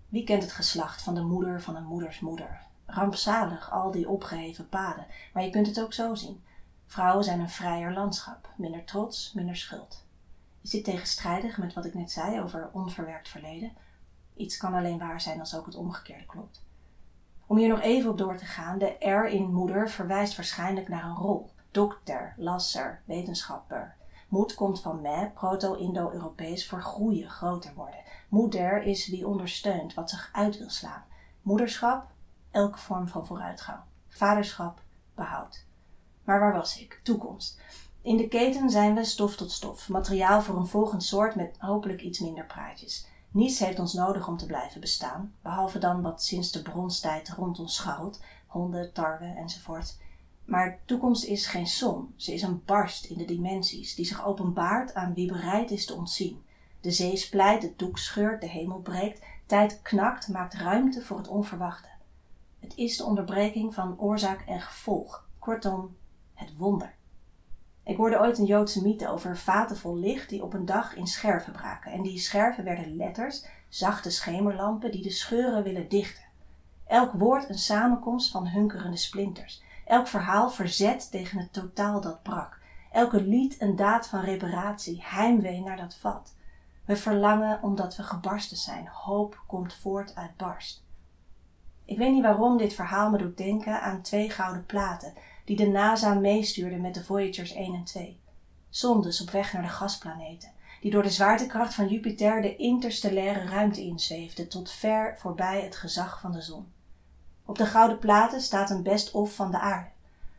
[0.09, 2.61] Wie kent het geslacht van de moeder van een moeders moeder?
[2.87, 6.43] Rampzalig al die opgeheven paden, maar je kunt het ook zo zien.
[6.87, 10.04] Vrouwen zijn een vrijer landschap, minder trots, minder schuld.
[10.65, 13.73] Is dit tegenstrijdig met wat ik net zei over onverwerkt verleden?
[14.37, 16.65] Iets kan alleen waar zijn als ook het omgekeerde klopt.
[17.47, 21.05] Om hier nog even op door te gaan, de R in moeder verwijst waarschijnlijk naar
[21.05, 21.51] een rol.
[21.71, 23.97] Dokter, lasser, wetenschapper.
[24.29, 28.01] Moed komt van me, proto-Indo-Europees, voor groeien, groter worden.
[28.29, 31.05] Moeder is wie ondersteunt, wat zich uit wil slaan.
[31.43, 32.11] Moederschap,
[32.51, 33.81] elke vorm van vooruitgang.
[34.09, 34.81] Vaderschap,
[35.15, 35.65] behoud.
[36.25, 37.01] Maar waar was ik?
[37.03, 37.61] Toekomst.
[38.05, 42.03] In de keten zijn we stof tot stof, materiaal voor een volgend soort met hopelijk
[42.03, 43.07] iets minder praatjes.
[43.31, 47.59] Niets heeft ons nodig om te blijven bestaan, behalve dan wat sinds de bronstijd rond
[47.59, 49.97] ons scharrelt, honden, tarwe enzovoort.
[50.45, 54.95] Maar toekomst is geen som, ze is een barst in de dimensies, die zich openbaart
[54.95, 56.43] aan wie bereid is te ontzien.
[56.81, 61.29] De zee splijt, de doek scheurt, de hemel breekt, tijd knakt, maakt ruimte voor het
[61.29, 61.89] onverwachte.
[62.61, 65.97] Het is de onderbreking van oorzaak en gevolg, kortom,
[66.35, 66.95] het wonder.
[67.85, 71.07] Ik hoorde ooit een Joodse mythe over vaten vol licht die op een dag in
[71.07, 71.93] scherven braken.
[71.93, 76.25] En die scherven werden letters, zachte schemerlampen die de scheuren willen dichten.
[76.87, 79.63] Elk woord een samenkomst van hunkerende splinters.
[79.85, 82.59] Elk verhaal verzet tegen het totaal dat brak.
[82.93, 86.35] Elke lied een daad van reparatie, heimwee naar dat vat.
[86.85, 88.89] We verlangen omdat we gebarsten zijn.
[88.89, 90.85] Hoop komt voort uit barst.
[91.85, 95.13] Ik weet niet waarom dit verhaal me doet denken aan twee gouden platen
[95.45, 98.21] die de NASA meestuurde met de Voyagers 1 en 2.
[98.69, 103.81] Zondes op weg naar de gasplaneten, die door de zwaartekracht van Jupiter de interstellaire ruimte
[103.81, 106.73] inzweefden tot ver voorbij het gezag van de zon.
[107.45, 109.89] Op de gouden platen staat een best-of van de aarde.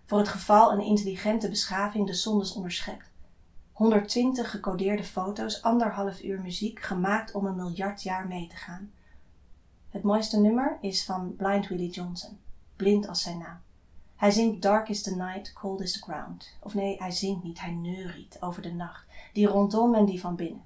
[0.06, 3.10] Voor het geval een intelligente beschaving de zondes onderschept.
[3.72, 8.92] 120 gecodeerde foto's, anderhalf uur muziek, gemaakt om een miljard jaar mee te gaan.
[9.90, 12.40] Het mooiste nummer is van Blind Willie Johnson,
[12.76, 13.65] blind als zijn naam.
[14.16, 16.54] Hij zingt Dark is the night, cold is the ground.
[16.60, 20.36] Of nee, hij zingt niet, hij neuriet over de nacht, die rondom en die van
[20.36, 20.64] binnen.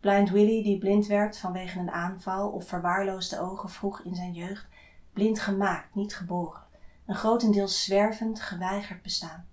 [0.00, 4.66] Blind Willie, die blind werd vanwege een aanval of verwaarloosde ogen vroeg in zijn jeugd,
[5.12, 6.62] blind gemaakt, niet geboren.
[7.06, 9.46] Een grotendeels zwervend, geweigerd bestaan.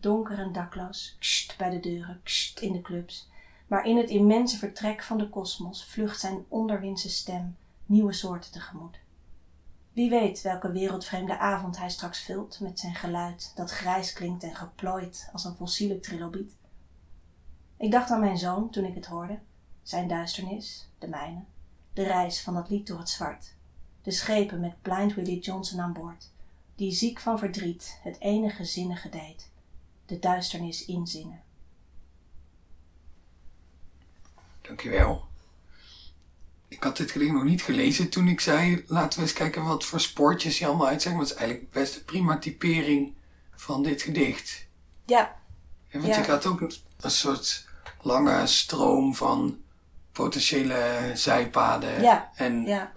[0.00, 3.28] Donker en dakloos, kst bij de deuren, kst in de clubs.
[3.66, 7.56] Maar in het immense vertrek van de kosmos vlucht zijn onderwindse stem
[7.86, 8.98] nieuwe soorten tegemoet.
[9.94, 14.54] Wie weet welke wereldvreemde avond hij straks vult met zijn geluid dat grijs klinkt en
[14.54, 16.56] geplooid als een fossiele trilobiet.
[17.76, 19.38] Ik dacht aan mijn zoon toen ik het hoorde,
[19.82, 21.44] zijn duisternis, de mijne,
[21.92, 23.54] de reis van dat lied door het zwart,
[24.02, 26.30] de schepen met Blind Willie Johnson aan boord,
[26.74, 29.50] die ziek van verdriet het enige zinnige deed,
[30.06, 31.42] de duisternis inzingen.
[34.60, 35.32] Dankjewel.
[36.74, 39.84] Ik had dit gedicht nog niet gelezen toen ik zei, laten we eens kijken wat
[39.84, 41.16] voor spoortjes je allemaal uitzegt.
[41.16, 43.14] Dat is eigenlijk best een prima typering
[43.54, 44.66] van dit gedicht.
[45.06, 45.36] Ja.
[45.92, 46.16] Want Ja.
[46.16, 47.66] je gaat ook een, een soort
[48.02, 49.58] lange stroom van
[50.12, 52.02] potentiële zijpaden.
[52.02, 52.92] Ja, En Ja,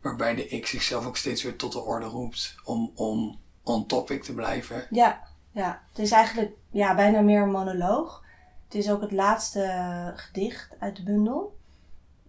[0.00, 4.22] waarbij de ik zichzelf ook steeds weer tot de orde roept om, om on topic
[4.22, 4.86] te blijven.
[4.90, 5.82] ja, ja.
[5.88, 8.24] Het is eigenlijk ja, bijna meer een monoloog.
[8.64, 11.60] Het is ook het laatste gedicht uit de bundel.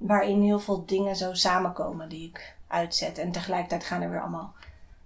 [0.08, 3.18] Waarin heel veel dingen zo samenkomen die ik uitzet.
[3.18, 4.54] En tegelijkertijd gaan er weer allemaal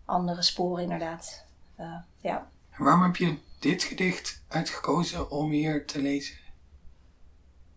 [0.06, 1.44] andere sporen inderdaad.
[1.76, 2.48] Eh, ja.
[2.78, 6.36] Waarom heb je dit gedicht uitgekozen om hier te lezen?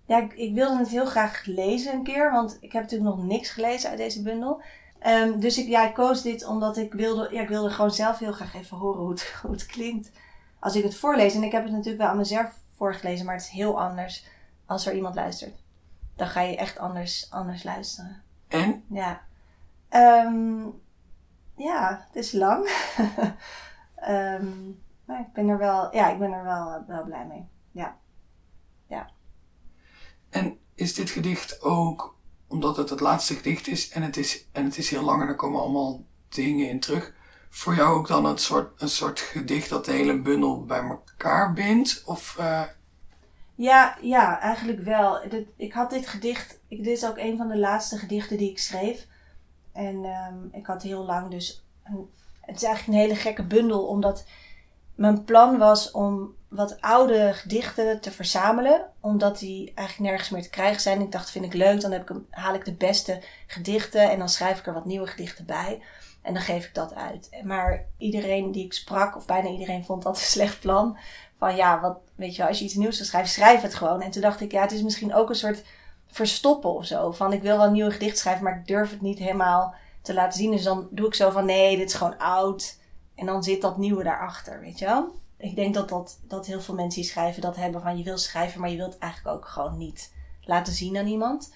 [0.05, 3.25] Ja, ik, ik wilde het heel graag lezen een keer, want ik heb natuurlijk nog
[3.25, 4.63] niks gelezen uit deze bundel.
[4.99, 8.19] Ehm, dus ik, ja, ik koos dit omdat ik wilde, ja, ik wilde gewoon zelf
[8.19, 10.11] heel graag even horen hoe het, hoe het klinkt
[10.59, 11.35] als ik het voorlees.
[11.35, 14.27] En ik heb het natuurlijk wel aan mezelf voorgelezen, maar het is heel anders
[14.67, 15.60] als er iemand luistert.
[16.21, 18.23] Dan ga je echt anders, anders luisteren.
[18.49, 19.21] En Ja.
[19.89, 20.67] Ehm,
[21.57, 22.69] ja, het is lang.
[23.95, 24.71] Ehm,
[25.05, 27.49] maar ik ben er wel, ja, ik ben er wel, wel blij mee.
[27.71, 27.97] Ja.
[30.31, 32.17] En is dit gedicht ook,
[32.49, 35.29] omdat het het laatste gedicht is en het is, en het is heel lang en
[35.29, 37.15] er komen allemaal dingen in terug,
[37.49, 41.53] voor jou ook dan een soort, een soort gedicht dat de hele bundel bij elkaar
[41.53, 42.03] bindt?
[42.07, 42.63] Of, eh,
[43.61, 45.21] Ja, ja, eigenlijk wel.
[45.57, 49.07] Ik had dit gedicht, dit is ook een van de laatste gedichten die ik schreef.
[49.73, 53.87] En ehm, ik had heel lang dus, een, het is eigenlijk een hele gekke bundel,
[53.87, 54.25] omdat
[54.95, 60.51] mijn plan was om wat oude gedichten te verzamelen, omdat die eigenlijk nergens meer te
[60.51, 61.01] krijgen zijn.
[61.01, 64.29] Ik dacht, vind ik leuk, dan heb ik, haal ik de beste gedichten en dan
[64.29, 65.83] schrijf ik er wat nieuwe gedichten bij.
[66.23, 67.29] En dan geef ik dat uit.
[67.45, 70.99] Maar iedereen die ik sprak, of bijna iedereen, vond dat een slecht plan
[71.41, 74.03] van ja, wat, weet je als je iets nieuws wil schrijven, schrijf het gewoon.
[74.03, 75.63] En toen dacht ik, ja, het is misschien ook een soort
[76.07, 77.11] verstoppen of zo.
[77.13, 80.15] Van ik wil wel een nieuw gedicht schrijven, maar ik durf het niet helemaal te
[80.15, 80.51] laten zien.
[80.51, 82.79] Dus dan doe ik zo van nee, dit is gewoon oud.
[83.15, 85.09] En dan zit dat nieuwe daarachter, weet je wel.
[85.37, 88.19] Ik denk dat, dat, dat heel veel mensen die schrijven dat hebben van je wil
[88.19, 90.13] schrijven, maar je wilt eigenlijk ook gewoon niet
[90.45, 91.53] laten zien aan iemand.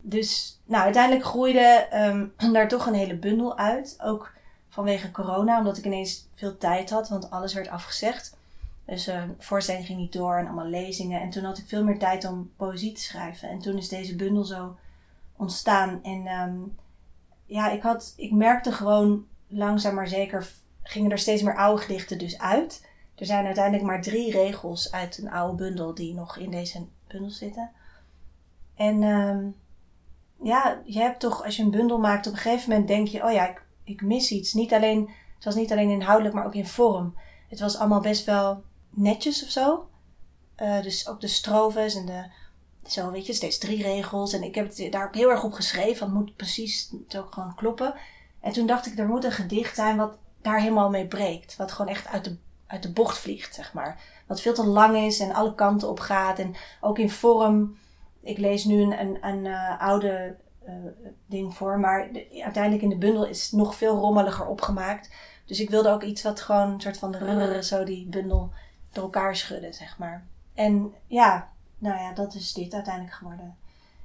[0.00, 3.96] Dus nou, uiteindelijk groeide ehm, daar toch een hele bundel uit.
[4.02, 4.32] Ook
[4.68, 8.36] vanwege corona, omdat ik ineens veel tijd had, want alles werd afgezegd.
[8.86, 11.20] Dus eh voorstelling ging niet door en allemaal lezingen.
[11.20, 13.48] En toen had ik veel meer tijd om poëzie te schrijven.
[13.48, 14.76] En toen is deze bundel zo
[15.36, 16.02] ontstaan.
[16.02, 16.58] En ehm,
[17.46, 22.18] ja, ik, had, ik merkte gewoon langzaam maar zeker gingen er steeds meer oude gedichten
[22.18, 22.86] dus uit.
[23.14, 27.30] Er zijn uiteindelijk maar drie regels uit een oude bundel die nog in deze bundel
[27.30, 27.70] zitten.
[28.74, 29.46] En ehm,
[30.42, 33.24] ja, je hebt toch, als je een bundel maakt, op een gegeven moment denk je,
[33.24, 34.52] oh ja, ik, ik mis iets.
[34.52, 37.16] Niet alleen, het was niet alleen inhoudelijk, maar ook in vorm.
[37.48, 38.62] Het was allemaal best wel
[38.94, 39.88] netjes of zo.
[40.54, 42.24] Eh, dus ook de strofes en de,
[42.86, 44.32] zo weet je, steeds drie regels.
[44.32, 47.16] En ik heb het daar ook heel erg op geschreven, want het moet precies het
[47.18, 47.94] ook gewoon kloppen.
[48.40, 51.56] En toen dacht ik, er moet een gedicht zijn wat daar helemaal mee breekt.
[51.56, 54.00] Wat gewoon echt uit de, uit de bocht vliegt, zeg maar.
[54.26, 56.38] Wat veel te lang is en alle kanten op gaat.
[56.38, 57.76] En ook in vorm.
[58.20, 60.74] Ik lees nu een, een, een eh, oude eh,
[61.26, 65.10] ding voor, maar de- uiteindelijk in de bundel is het nog veel rommeliger opgemaakt.
[65.46, 68.50] Dus ik wilde ook iets wat gewoon een soort van rrrr, zo die bundel
[68.92, 70.26] door elkaar schudden, zeg maar.
[70.54, 73.56] En ja, nou ja, dat is dit uiteindelijk geworden.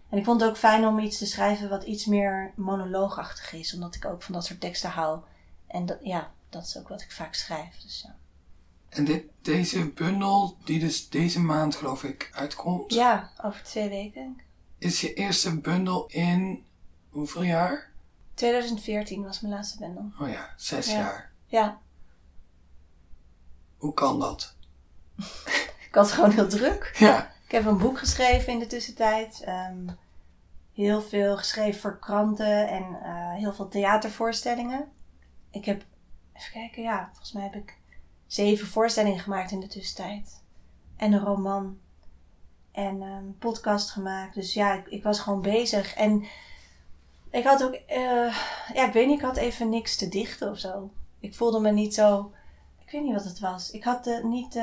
[0.10, 3.73] En ik vond het ook fijn om iets te schrijven wat iets meer monoloogachtig is,
[3.73, 5.19] omdat ik ook van dat soort teksten hou.
[5.67, 7.82] En dat, ja, dat is ook wat ik vaak schrijf.
[7.82, 8.15] Dus ja.
[8.89, 14.39] en dit, deze bundel, die dus deze maand geloof ik uitkomt, ja, over twee weken.
[14.78, 16.65] is je eerste bundel in
[17.10, 17.91] hoeveel jaar?
[18.34, 20.12] 2014 was mijn laatste bundel.
[20.19, 20.97] Oh ja, zes Ja.
[20.97, 21.32] jaar.
[21.45, 21.80] Ja,
[23.78, 24.56] Hoe kan dat?
[25.88, 26.95] ik had gewoon heel druk.
[26.97, 27.32] Ja.
[27.45, 29.41] Ik heb een boek geschreven in de tussentijd.
[29.45, 29.88] Ehm,
[30.73, 34.91] heel veel geschreven voor kranten en eh, heel veel theatervoorstellingen.
[35.51, 35.84] Ik heb,
[36.34, 37.77] even kijken, ja, volgens mij heb ik
[38.27, 40.41] zeven voorstellingen gemaakt in de tussentijd.
[40.95, 41.80] En een roman.
[42.71, 44.36] En een podcast gemaakt.
[44.36, 45.93] Dus ja, ik, ik was gewoon bezig.
[45.93, 46.25] En
[47.30, 48.38] ik had ook, eh,
[48.73, 50.91] ja, ik weet niet, ik had even niks te dichten of zo.
[51.19, 52.32] Ik voelde me niet zo,
[52.86, 53.71] ik weet niet wat het was.
[53.71, 54.56] Ik had uh, niet,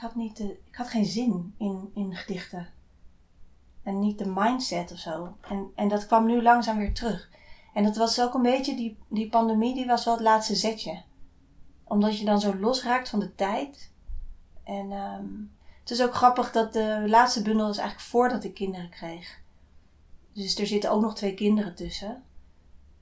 [0.00, 2.68] had niet, ik had geen zin in, in gedichten.
[3.82, 5.36] En niet de mindset of zo.
[5.40, 7.30] En, en dat kwam nu langzaam weer terug.
[7.74, 11.02] En dat was ook een beetje, die, die pandemie, die was wel het laatste zetje.
[11.84, 13.92] Omdat je dan zo losraakt van de tijd.
[14.64, 18.90] En um, het is ook grappig dat de laatste bundel is eigenlijk voordat ik kinderen
[18.90, 19.40] kreeg.
[20.32, 22.22] Dus er zitten ook nog twee kinderen tussen.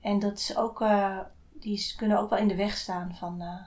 [0.01, 1.19] En dat is ook, uh,
[1.53, 3.61] die kunnen ook wel in de weg staan van, uh,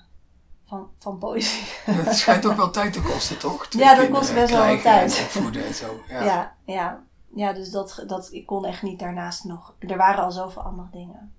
[0.73, 1.65] van, van poëzie.
[1.85, 3.67] Het schijnt ook wel tijd te kosten, toch?
[3.67, 5.17] Twee ja, dat kost best wel wat tijd.
[5.19, 6.01] En opvoeden en zo.
[6.09, 7.03] Ja, ja, ja.
[7.35, 9.75] ja dus dat, dat, ik kon echt niet daarnaast nog.
[9.79, 11.35] Er waren al zoveel andere dingen.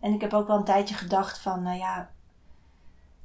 [0.00, 2.10] En ik heb ook wel een tijdje gedacht van, nou ja,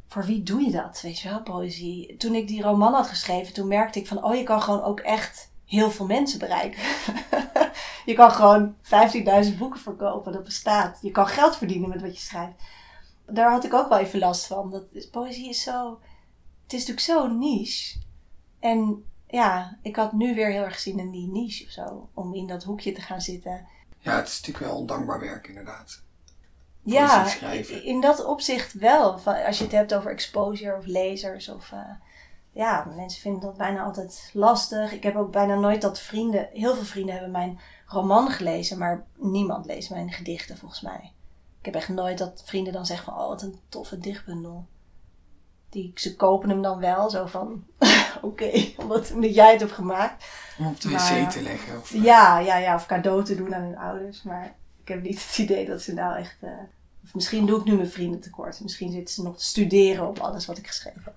[0.07, 1.01] voor wie doe je dat?
[1.01, 2.17] Weet je wel, poëzie.
[2.17, 4.99] Toen ik die roman had geschreven, toen merkte ik van, oh, je kan gewoon ook
[4.99, 6.81] echt heel veel mensen bereiken.
[8.11, 8.75] je kan gewoon
[9.51, 10.99] 15.000 boeken verkopen, dat bestaat.
[11.01, 12.63] Je kan geld verdienen met wat je schrijft.
[13.25, 14.69] Daar had ik ook wel even last van.
[14.69, 15.99] Dat, poëzie is zo.
[16.63, 17.99] Het is natuurlijk zo niche.
[18.59, 22.09] En ja, ik had nu weer heel erg zin in die niche of zo.
[22.13, 23.67] Om in dat hoekje te gaan zitten.
[23.99, 26.01] Ja, het is natuurlijk wel ondankbaar werk, inderdaad.
[26.83, 27.41] Ja,
[27.83, 29.19] in dat opzicht wel.
[29.45, 31.71] Als je het hebt over exposure of lezers of.
[31.71, 31.79] Uh,
[32.53, 34.91] ja, mensen vinden dat bijna altijd lastig.
[34.91, 39.05] Ik heb ook bijna nooit dat vrienden, heel veel vrienden hebben mijn roman gelezen, maar
[39.15, 41.12] niemand leest mijn gedichten volgens mij.
[41.63, 44.65] Ik heb echt nooit dat vrienden dan zeggen van, oh wat een toffe dichtbundel.
[45.69, 47.63] Die, ze kopen hem dan wel, zo van,
[48.21, 50.25] oké, omdat, omdat jij het hebt gemaakt.
[50.57, 51.77] Om op de wc te leggen?
[51.77, 54.23] Of, ja, ja, ja, of cadeau te doen aan hun ouders.
[54.23, 56.37] Maar ik heb niet het idee dat ze nou echt...
[56.41, 56.49] Uh,
[57.03, 58.61] of misschien doe ik nu mijn vrienden tekort.
[58.61, 61.15] Misschien zitten ze nog te studeren op alles wat ik geschreven heb.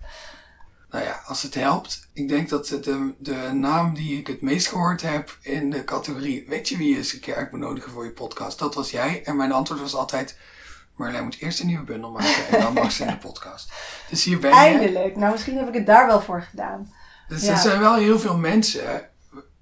[0.91, 2.09] Nou ja, als het helpt.
[2.13, 6.45] Ik denk dat de, de naam die ik het meest gehoord heb in de categorie
[6.49, 8.59] Weet je wie je eens een keer uit moet nodigen voor je podcast?
[8.59, 9.23] Dat was jij.
[9.25, 10.39] En mijn antwoord was altijd
[10.97, 13.73] Marlijn moet eerst een nieuwe bundel maken en dan mag ze in de podcast.
[14.11, 14.57] Dus hier ben je.
[14.57, 15.17] Eindelijk.
[15.17, 16.93] Nou, misschien heb ik het daar wel voor gedaan.
[17.29, 19.09] Dus er zijn wel heel veel mensen.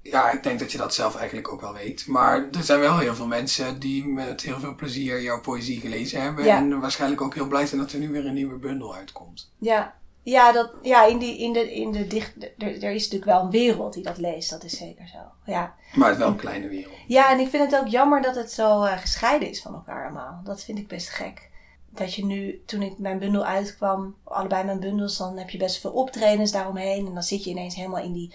[0.02, 2.06] Ja, ik denk dat je dat zelf eigenlijk ook wel weet.
[2.06, 6.22] Maar er zijn wel heel veel mensen die met heel veel plezier jouw poëzie gelezen
[6.22, 6.44] hebben.
[6.44, 9.52] En waarschijnlijk ook heel blij zijn dat er nu weer een nieuwe bundel uitkomt.
[9.58, 12.32] Ja, ja, dat, ja in, die, in, de, in de dicht.
[12.42, 15.18] Er, er is natuurlijk wel een wereld die dat leest, dat is zeker zo.
[15.52, 15.74] Ja.
[15.94, 16.94] Maar het is wel een kleine wereld.
[17.06, 20.04] Ja, en ik vind het ook jammer dat het zo uh, gescheiden is van elkaar
[20.04, 20.40] allemaal.
[20.44, 21.50] Dat vind ik best gek.
[21.90, 25.80] Dat je nu, toen ik mijn bundel uitkwam, allebei mijn bundels, dan heb je best
[25.80, 27.06] veel optredens daaromheen.
[27.06, 28.34] En dan zit je ineens helemaal in die,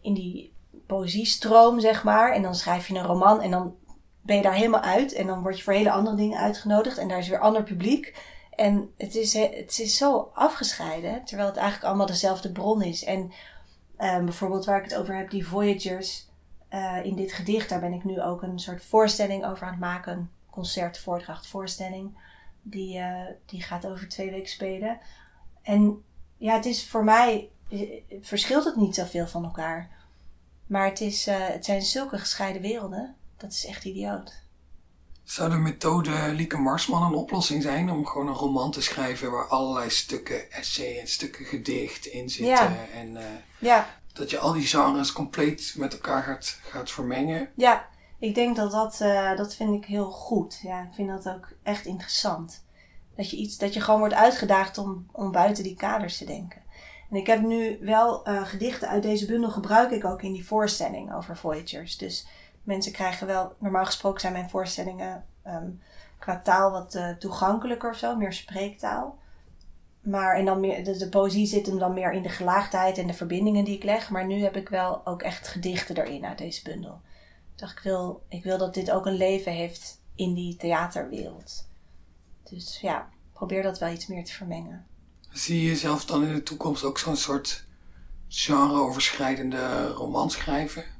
[0.00, 0.52] in die
[0.86, 2.32] poëziestroom, zeg maar.
[2.32, 3.74] En dan schrijf je een roman en dan
[4.22, 5.12] ben je daar helemaal uit.
[5.12, 6.98] En dan word je voor hele andere dingen uitgenodigd.
[6.98, 8.14] En daar is weer ander publiek.
[8.58, 13.04] En het is, het is zo afgescheiden, terwijl het eigenlijk allemaal dezelfde bron is.
[13.04, 13.32] En
[13.98, 16.28] um, bijvoorbeeld waar ik het over heb, die Voyagers
[16.70, 19.80] uh, in dit gedicht, daar ben ik nu ook een soort voorstelling over aan het
[19.80, 20.30] maken.
[20.50, 22.18] Concert, voordracht, voorstelling.
[22.62, 24.98] Die, uh, die gaat over twee weken spelen.
[25.62, 26.04] En
[26.36, 29.90] ja, het is voor mij, eh, verschilt het niet zoveel van elkaar.
[30.66, 33.14] Maar het, is, het zijn zulke gescheiden werelden.
[33.36, 34.42] Dat is echt idioot.
[35.28, 39.48] Zou de methode Lieke Marsman een oplossing zijn om gewoon een roman te schrijven waar
[39.48, 42.54] allerlei stukken essay en stukken gedicht in zitten?
[42.54, 42.86] Ja.
[42.94, 43.22] En uh,
[43.58, 43.86] ja.
[44.12, 47.50] dat je al die genres compleet met elkaar gaat, gaat vermengen?
[47.54, 47.88] Ja,
[48.18, 50.60] ik denk dat dat, uh, dat vind ik heel goed.
[50.62, 52.64] Ja, ik vind dat ook echt interessant.
[53.16, 56.62] Dat je, iets, dat je gewoon wordt uitgedaagd om, om buiten die kaders te denken.
[57.10, 60.46] En ik heb nu wel uh, gedichten uit deze bundel gebruik ik ook in die
[60.46, 61.96] voorstelling over Voyagers.
[61.96, 62.26] Dus
[62.68, 65.82] mensen krijgen wel, normaal gesproken zijn mijn voorstellingen um,
[66.18, 69.18] qua taal wat uh, toegankelijker of zo, meer spreektaal.
[70.00, 73.06] Maar en dan meer, de, de, poëzie zit hem dan meer in de gelaagdheid en
[73.06, 74.10] de verbindingen die ik leg.
[74.10, 77.00] Maar nu heb ik wel ook echt gedichten erin uit deze bundel.
[77.52, 81.68] Ik dacht, ik wil, ik wil dat dit ook een leven heeft in die theaterwereld.
[82.50, 84.86] Dus ja, probeer dat wel iets meer te vermengen.
[85.30, 87.64] Zie je jezelf dan in de toekomst ook zo'n soort
[88.28, 90.97] genre-overschrijdende roman schrijven?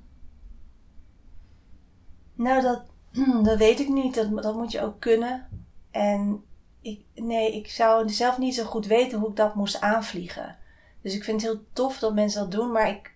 [2.38, 2.82] Nou, dat,
[3.48, 4.14] dat weet ik niet.
[4.14, 5.48] Dat, dat moet je ook kunnen.
[5.90, 6.44] En
[6.80, 10.56] ik, nee, ik zou zelf niet zo goed weten hoe ik dat moest aanvliegen.
[11.02, 12.72] Dus ik vind het heel tof dat mensen dat doen.
[12.72, 13.14] Maar ik,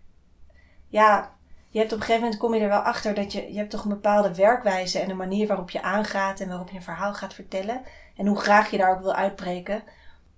[0.88, 1.34] ja,
[1.68, 3.70] je hebt op een gegeven moment kom je er wel achter dat je, je hebt
[3.70, 7.14] toch een bepaalde werkwijze en een manier waarop je aangaat en waarop je een verhaal
[7.14, 7.82] gaat vertellen.
[8.16, 9.82] En hoe graag je daar ook wil uitbreken.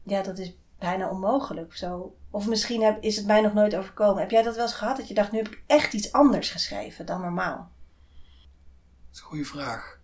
[0.03, 1.77] Ja, dat is bijna onmogelijk.
[1.77, 2.15] Zo.
[2.31, 4.21] Of misschien heb, is het mij nog nooit overkomen.
[4.21, 4.97] Heb jij dat wel eens gehad?
[4.97, 7.71] Dat je dacht, nu heb ik echt iets anders geschreven dan normaal.
[9.15, 9.99] Is een goede vraag.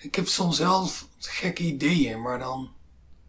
[0.00, 2.72] Ik heb soms zelf gekke ideeën, maar dan...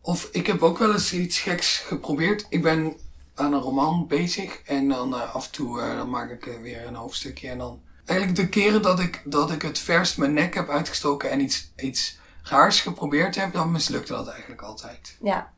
[0.01, 2.45] Of ik heb ook wel eens iets geks geprobeerd.
[2.49, 2.97] Ik ben
[3.35, 6.61] aan een roman bezig en dan uh, af en toe uh, dan maak ik uh,
[6.61, 7.81] weer een hoofdstukje en dan...
[8.05, 11.71] Eigenlijk de keren dat ik, dat ik het verst mijn nek heb uitgestoken en iets,
[11.75, 15.17] iets raars geprobeerd heb, dan mislukte dat eigenlijk altijd.
[15.21, 15.53] Ja.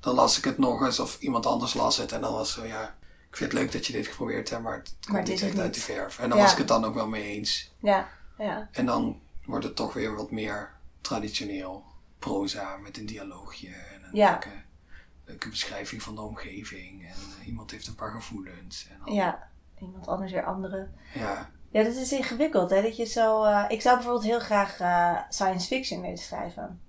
[0.00, 2.64] Dan las ik het nog eens of iemand anders las het en dan was zo,
[2.64, 2.97] ja,
[3.38, 5.74] vind het leuk dat je dit geprobeerd hebt, maar het komt Maar niet echt uit
[5.74, 6.18] de verf.
[6.18, 6.44] En dan Ja.
[6.44, 7.72] was ik het dan ook wel mee eens.
[7.78, 8.08] Ja,
[8.38, 8.68] ja.
[8.72, 11.84] En dan wordt het toch weer wat meer traditioneel
[12.18, 14.30] proza met een dialoogje en een Ja.
[14.30, 14.48] leuke,
[15.24, 17.02] leuke beschrijving van de omgeving.
[17.06, 18.86] En eh, iemand heeft een paar gevoelens.
[18.90, 19.48] En dan, Ja.
[19.80, 20.88] Iemand anders weer andere.
[21.14, 21.50] ja.
[21.70, 22.82] Ja, dat is ingewikkeld, hè?
[22.82, 23.44] Dat je zo...
[23.44, 26.80] eh, ik zou bijvoorbeeld heel graag eh, science fiction willen schrijven.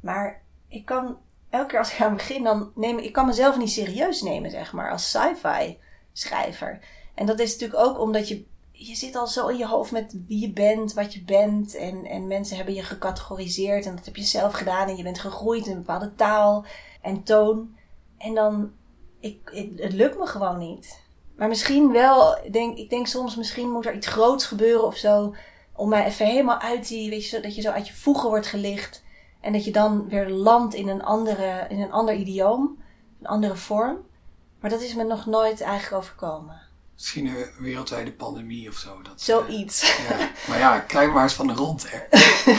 [0.00, 1.18] Maar ik kan...
[1.50, 3.04] Elke keer als ik aan begin, dan neem ik...
[3.04, 5.78] Ik kan mezelf niet serieus nemen, zeg maar, als sci-fi
[6.12, 6.80] schrijver.
[7.14, 8.44] En dat is natuurlijk ook omdat je...
[8.72, 11.74] Je zit al zo in je hoofd met wie je bent, wat je bent.
[11.74, 13.86] En, en mensen hebben je gecategoriseerd.
[13.86, 14.88] En dat heb je zelf gedaan.
[14.88, 16.64] En je bent gegroeid in een bepaalde taal
[17.02, 17.76] en toon.
[18.18, 18.72] En dan...
[19.20, 21.00] Ik, het lukt me gewoon niet.
[21.36, 25.34] Maar misschien wel, denk, ik denk soms misschien moet er iets groots gebeuren of zo.
[25.72, 28.46] Om mij even helemaal uit die, weet je, dat je zo uit je voegen wordt
[28.46, 29.02] gelicht.
[29.40, 32.82] En dat je dan weer landt in een, andere, in een ander idioom,
[33.20, 33.98] een andere vorm.
[34.60, 36.60] Maar dat is me nog nooit eigenlijk overkomen.
[36.94, 39.02] Misschien een wereldwijde pandemie of zo.
[39.02, 39.82] Dat, Zoiets.
[39.82, 40.30] eh, ja.
[40.48, 41.98] Maar ja, krijg maar eens van de grond, hè.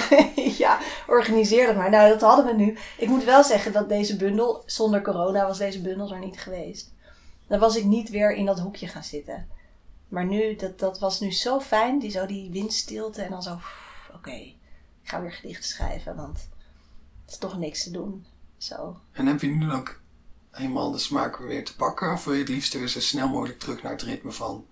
[0.63, 1.89] ja, organiseer dat maar.
[1.89, 2.77] Nou, dat hadden we nu.
[2.97, 6.93] Ik moet wel zeggen dat deze bundel, zonder corona was deze bundel er niet geweest.
[7.47, 9.47] Dan was ik niet weer in dat hoekje gaan zitten.
[10.07, 13.59] Maar nu, dat, dat was nu zo fijn, die, zo die windstilte en dan zo,
[14.15, 14.55] oké, ik
[15.03, 16.49] ga weer gedichten schrijven, want
[17.31, 18.25] is toch niks te doen.
[18.57, 18.99] Zo.
[19.11, 20.01] En heb je nu ook
[20.51, 22.13] helemaal de smaak weer te pakken?
[22.13, 24.65] Of wil je het liefst weer zo snel mogelijk terug naar het ritme van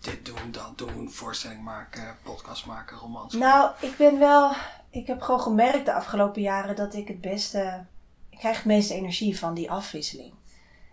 [0.00, 3.34] dit doen, dat doen, voorstelling maken, podcast maken, romans?
[3.34, 4.52] Nou, ik ben wel.
[4.90, 7.84] Ik heb gewoon gemerkt de afgelopen jaren dat ik het beste.
[8.30, 10.32] Ik krijg het meeste energie van die afwisseling.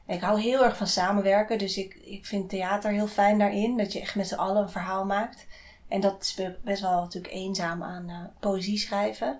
[0.05, 3.77] En ik hou heel erg van samenwerken, dus ik, ik vind theater heel fijn daarin.
[3.77, 5.45] Dat je echt met z'n allen een verhaal maakt.
[5.87, 9.39] En dat is be- best wel natuurlijk eenzaam aan eh, poëzie schrijven.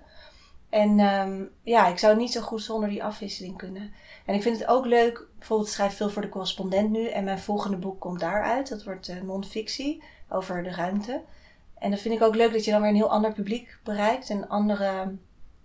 [0.68, 3.92] En ehm, ja, ik zou niet zo goed zonder die afwisseling kunnen.
[4.24, 7.08] En ik vind het ook leuk, bijvoorbeeld schrijf veel voor de correspondent nu.
[7.08, 8.68] En mijn volgende boek komt daaruit.
[8.68, 11.22] Dat wordt eh, non-fictie over de ruimte.
[11.78, 14.30] En dat vind ik ook leuk dat je dan weer een heel ander publiek bereikt.
[14.30, 15.16] En andere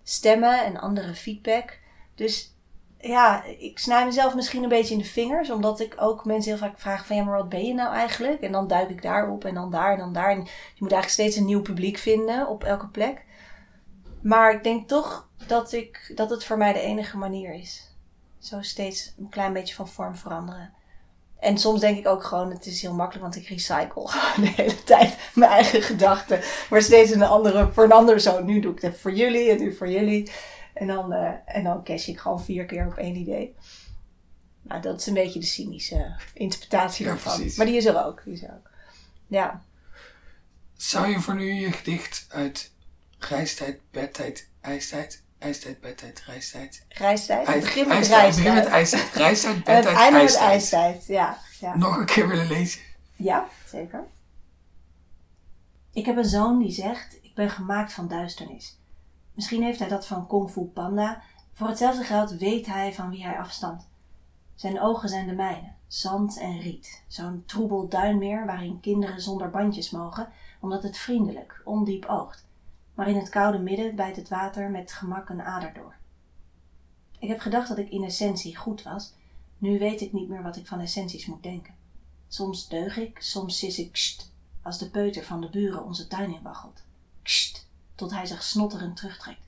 [0.02, 1.78] stemmen en andere feedback.
[2.14, 2.54] Dus
[2.98, 5.50] ja, ik snij mezelf misschien een beetje in de vingers.
[5.50, 8.40] Omdat ik ook mensen heel vaak vraag van ja, maar wat ben je nou eigenlijk?
[8.40, 10.30] En dan duik ik daarop en dan daar en dan daar.
[10.30, 13.24] En je moet eigenlijk steeds een nieuw publiek vinden op elke plek.
[14.24, 17.90] Maar ik denk toch dat, ik, dat het voor mij de enige manier is.
[18.38, 20.72] Zo steeds een klein beetje van vorm veranderen.
[21.38, 24.62] En soms denk ik ook gewoon, het is heel makkelijk, want ik recycle gewoon de
[24.62, 26.40] hele tijd mijn eigen gedachten.
[26.70, 28.44] Maar steeds een andere, voor een ander zo.
[28.44, 30.30] Nu doe ik het voor jullie en nu voor jullie.
[30.74, 33.54] En dan, eh, en dan cash ik gewoon vier keer op één idee.
[34.62, 37.52] Nou, dat is een beetje de cynische interpretatie daarvan.
[37.56, 38.22] Maar die is er ook.
[38.24, 38.70] Die is er ook.
[39.26, 39.62] Ja.
[40.76, 42.72] Zou je voor nu je gedicht uit
[43.24, 46.84] reistijd, bedtijd, ijstijd, ijstijd, bedtijd, reistijd...
[46.88, 47.46] Reistijd.
[47.46, 48.36] Het begint met reistijd.
[48.36, 50.82] begin met ijstijd, reistijd, En het bedtijd, einde met ijstijd.
[50.82, 51.06] ijstijd.
[51.06, 51.76] Ja, ja.
[51.76, 52.80] Nog een keer willen lezen?
[53.16, 54.04] Ja, zeker.
[55.92, 58.78] Ik heb een zoon die zegt: Ik ben gemaakt van duisternis.
[59.32, 61.22] Misschien heeft hij dat van Kung Fu Panda.
[61.52, 63.86] Voor hetzelfde geld weet hij van wie hij afstamt.
[64.54, 67.02] Zijn ogen zijn de mijne, zand en riet.
[67.08, 70.28] Zo'n troebel duinmeer waarin kinderen zonder bandjes mogen,
[70.60, 72.44] omdat het vriendelijk, ondiep oogt.
[72.94, 75.94] Maar in het koude midden bijt het water met gemak een ader door.
[77.18, 79.14] Ik heb gedacht dat ik in essentie goed was.
[79.58, 81.74] Nu weet ik niet meer wat ik van essenties moet denken.
[82.28, 84.32] Soms deug ik, soms sis ik kst,
[84.62, 86.82] als de peuter van de buren onze tuin inwaggelt.
[87.22, 89.46] Kst, tot hij zich snotterend terugtrekt.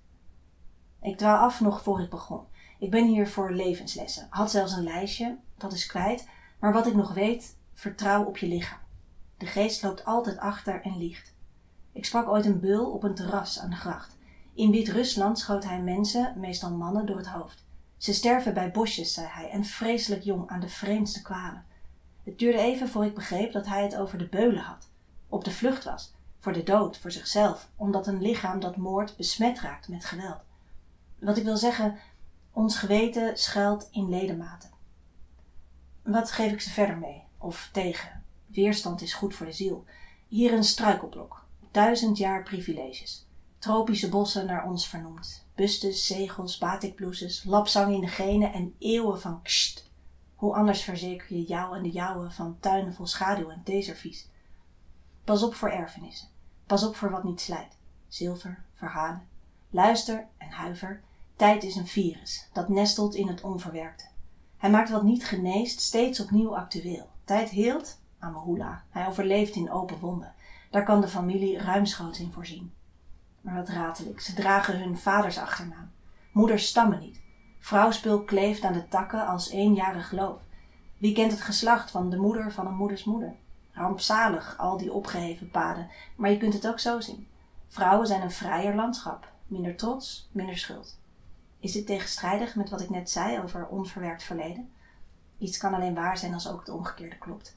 [1.03, 2.45] Ik dwaal af nog voor ik begon.
[2.79, 4.27] Ik ben hier voor levenslessen.
[4.31, 6.29] Had zelfs een lijstje, dat is kwijt,
[6.59, 8.79] maar wat ik nog weet, vertrouw op je lichaam.
[9.39, 11.35] De geest loopt altijd achter en liegt.
[11.97, 14.17] Ik sprak ooit een beul op een terras aan de gracht.
[14.55, 17.65] In Wit-Rusland schoot hij mensen, meestal mannen, door het hoofd.
[17.97, 21.65] Ze sterven bij bosjes, zei hij, en vreselijk jong aan de vreemdste kwalen.
[22.25, 24.89] Het duurde even voor ik begreep dat hij het over de beulen had.
[25.29, 26.15] Op de vlucht was.
[26.39, 27.69] Voor de dood, voor zichzelf.
[27.77, 30.41] Omdat een lichaam dat moordt besmet raakt met geweld.
[31.19, 31.99] Wat ik wil zeggen,
[32.53, 34.71] ons geweten schuilt in ledematen.
[36.03, 37.23] Wat geef ik ze verder mee?
[37.39, 38.23] Of tegen?
[38.47, 39.85] Weerstand is goed voor de ziel.
[40.29, 41.46] Hier een struikelblok.
[41.77, 43.27] Duizend jaar privileges.
[43.59, 45.45] Tropische bossen naar ons vernoemd.
[45.55, 49.91] Bustes, zegels, batikblouses, lapzang in de genen en eeuwen van kst.
[50.35, 54.29] Hoe anders verzeker je jou en de jouwen van tuinen vol schaduw en theeservies.
[55.25, 56.29] Pas op voor erfenissen.
[56.67, 57.77] Pas op voor wat niet slijt.
[58.09, 59.29] Zilver, verhalen.
[59.71, 61.03] Luister en huiver.
[61.37, 64.05] Tijd is een virus dat nestelt in het onverwerkte.
[64.57, 67.09] Hij maakt wat niet geneest steeds opnieuw actueel.
[67.25, 68.85] Tijd heelt, Amahula.
[68.91, 70.35] Hij overleeft in open wonden.
[70.77, 72.73] Daar kan de familie ruimschoots in voorzien.
[73.41, 75.91] Maar wat ratelijk, ze dragen hun vaders achternaam.
[76.33, 77.21] Moeders stammen niet.
[77.59, 80.41] Vrouwspul kleeft aan de takken als eenjarig loof.
[80.99, 83.35] Wie kent het geslacht van de moeder van een moeders moeder?
[83.73, 87.29] Rampzalig, al die opgeheven paden, maar je kunt het ook zo zien.
[87.69, 90.99] Vrouwen zijn een vrijer landschap, minder trots, minder schuld.
[91.59, 94.71] Is dit tegenstrijdig met wat ik net zei over onverwerkt verleden?
[95.39, 97.57] Iets kan alleen waar zijn als ook het omgekeerde klopt.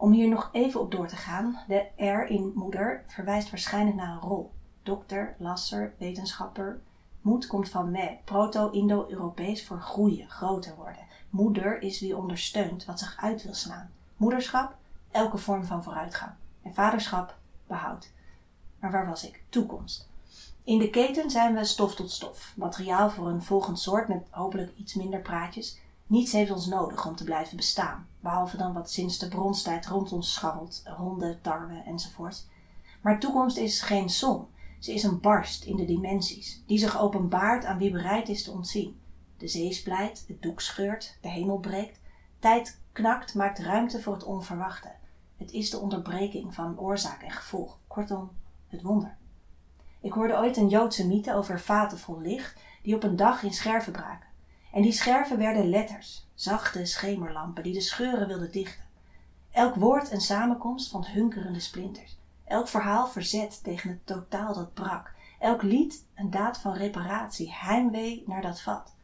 [0.00, 4.12] Om hier nog even op door te gaan, de R in moeder verwijst waarschijnlijk naar
[4.12, 4.52] een rol.
[4.82, 6.80] Dokter, lasser, wetenschapper.
[7.20, 11.06] Moed komt van me, proto-Indo-Europees voor groeien, groter worden.
[11.30, 13.90] Moeder is wie ondersteunt wat zich uit wil slaan.
[14.16, 14.76] Moederschap,
[15.10, 16.32] elke vorm van vooruitgang.
[16.62, 17.36] En vaderschap,
[17.66, 18.12] behoud.
[18.80, 19.42] Maar waar was ik?
[19.48, 20.08] Toekomst.
[20.64, 24.72] In de keten zijn we stof tot stof, materiaal voor een volgend soort met hopelijk
[24.76, 25.78] iets minder praatjes.
[26.08, 30.12] Niets heeft ons nodig om te blijven bestaan, behalve dan wat sinds de bronstijd rond
[30.12, 32.46] ons scharrelt, honden, tarwe enzovoort.
[33.00, 34.48] Maar toekomst is geen som,
[34.78, 38.50] ze is een barst in de dimensies, die zich openbaart aan wie bereid is te
[38.50, 39.00] ontzien.
[39.36, 42.00] De zee splijt, het doek scheurt, de hemel breekt,
[42.38, 44.92] tijd knakt, maakt ruimte voor het onverwachte.
[45.36, 48.30] Het is de onderbreking van oorzaak en gevolg, kortom,
[48.68, 49.16] het wonder.
[50.00, 53.52] Ik hoorde ooit een Joodse mythe over vaten vol licht die op een dag in
[53.52, 54.27] scherven braken.
[54.72, 58.84] En die scherven werden letters, zachte schemerlampen die de scheuren wilden dichten.
[59.50, 62.18] Elk woord een samenkomst van hunkerende splinters.
[62.44, 65.14] Elk verhaal verzet tegen het totaal dat brak.
[65.38, 68.94] Elk lied een daad van reparatie, heimwee naar dat vat.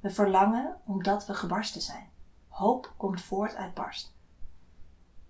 [0.00, 2.08] We verlangen omdat we gebarsten zijn.
[2.48, 4.12] Hoop komt voort uit barst.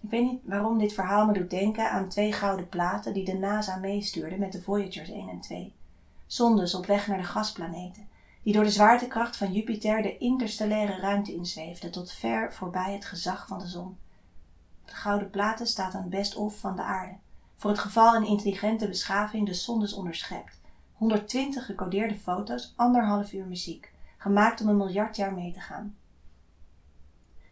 [0.00, 3.38] Ik weet niet waarom dit verhaal me doet denken aan twee gouden platen die de
[3.38, 5.74] NASA meestuurde met de Voyagers 1 en 2.
[6.26, 8.08] Zondes op weg naar de gasplaneten,
[8.42, 13.46] die door de zwaartekracht van Jupiter de interstellaire ruimte inzweefden tot ver voorbij het gezag
[13.46, 13.98] van de zon.
[14.84, 17.14] De gouden platen staat een best-of van de aarde,
[17.56, 20.60] voor het geval een intelligente beschaving de zondes onderschept.
[20.92, 25.96] 120 gecodeerde foto's, anderhalf uur muziek, gemaakt om een miljard jaar mee te gaan.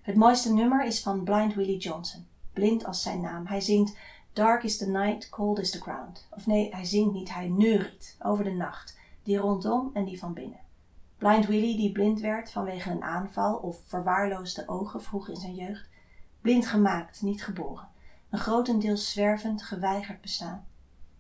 [0.03, 2.27] Het mooiste nummer is van Blind Willie Johnson
[2.59, 3.47] blind als zijn naam.
[3.47, 3.97] Hij zingt
[4.33, 6.27] Dark is the night, cold is the ground.
[6.31, 10.33] Of nee, hij zingt niet, hij neuriet over de nacht, die rondom en die van
[10.33, 10.59] binnen.
[11.19, 15.89] Blind Willie, die blind werd vanwege een aanval of verwaarloosde ogen vroeg in zijn jeugd.
[16.41, 17.89] Blind gemaakt, niet geboren.
[18.31, 20.67] Een grotendeels zwervend, geweigerd bestaan.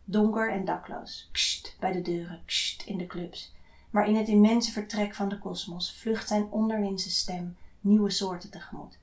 [0.05, 1.29] Donker en dakloos.
[1.33, 3.55] Kst, bij de deuren, kst, in de clubs.
[3.91, 8.99] Maar in het immense vertrek van de kosmos vlucht zijn onderwindse stem nieuwe soorten tegemoet.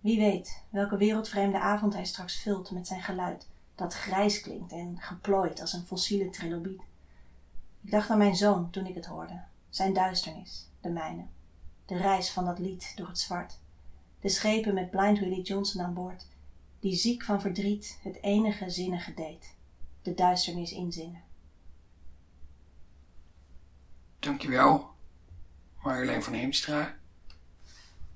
[0.00, 4.96] Wie weet welke wereldvreemde avond hij straks vult met zijn geluid, dat grijs klinkt en
[5.00, 6.82] geplooid als een fossiele trilobiet.
[7.82, 11.26] Ik dacht aan mijn zoon toen ik het hoorde, zijn duisternis, de mijne,
[11.86, 13.58] de reis van dat lied door het zwart,
[14.20, 16.26] de schepen met Blind Willie Johnson aan boord,
[16.80, 19.54] die ziek van verdriet het enige zinnige deed,
[20.02, 21.22] de duisternis inzingen.
[24.18, 24.90] Dankjewel,
[25.82, 26.96] Marjolein van Heemstra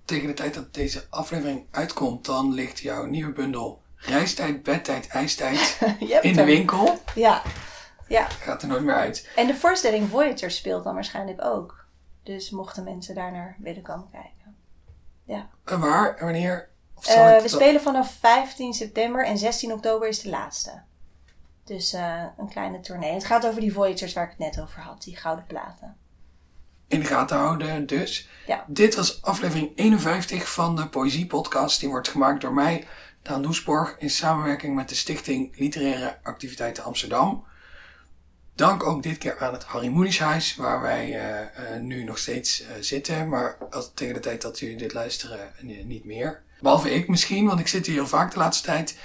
[0.05, 5.79] tegen de tijd dat deze aflevering uitkomt, dan ligt jouw nieuwe bundel Reistijd, Bedtijd, IJstijd
[6.23, 7.03] in de winkel.
[7.15, 7.43] Ja.
[8.11, 8.29] Ja.
[8.29, 9.29] Gaat er nooit meer uit.
[9.37, 11.85] En de voorstelling Voyager speelt dan waarschijnlijk ook.
[12.23, 14.57] Dus mochten mensen daar naar willen komen kijken.
[15.25, 15.49] Ja.
[15.65, 16.69] En waar en wanneer?
[17.09, 20.83] Uh, we spelen vanaf 15 september en 16 oktober is de laatste.
[21.65, 23.13] Dus uh, een kleine tournee.
[23.13, 25.97] Het gaat over die Voyagers waar ik het net over had, die gouden platen
[26.91, 27.87] in de gaten houden.
[27.87, 28.65] Dus ja.
[28.67, 31.81] dit was aflevering 51 van de Poëzie Podcast.
[31.81, 32.87] Die wordt gemaakt door mij,
[33.23, 37.45] Daan Doesborg, in samenwerking met de Stichting Literaire Activiteiten Amsterdam.
[38.61, 42.63] Dank ook dit keer aan het Harry Moenishuis, waar wij uh, uh, nu nog steeds
[42.63, 43.29] uh, zitten.
[43.29, 43.57] Maar
[43.95, 45.39] tegen de tijd dat jullie dit luisteren,
[45.85, 46.43] niet meer.
[46.61, 48.97] Behalve ik misschien, want ik zit hier heel vaak de laatste tijd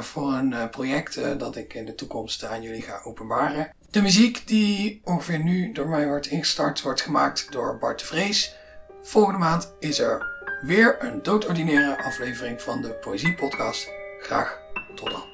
[0.00, 3.72] voor een project dat ik in de toekomst aan jullie ga openbaren.
[3.90, 8.54] De muziek die ongeveer nu door mij wordt ingestart, wordt gemaakt door Bart de Vrees.
[9.02, 10.26] Volgende maand is er
[10.62, 13.88] weer een doodordinaire aflevering van de Poëzie Podcast.
[14.18, 14.58] Graag
[14.94, 15.33] tot dan.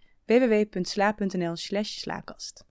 [0.27, 2.63] www.sla.nl/slaakast.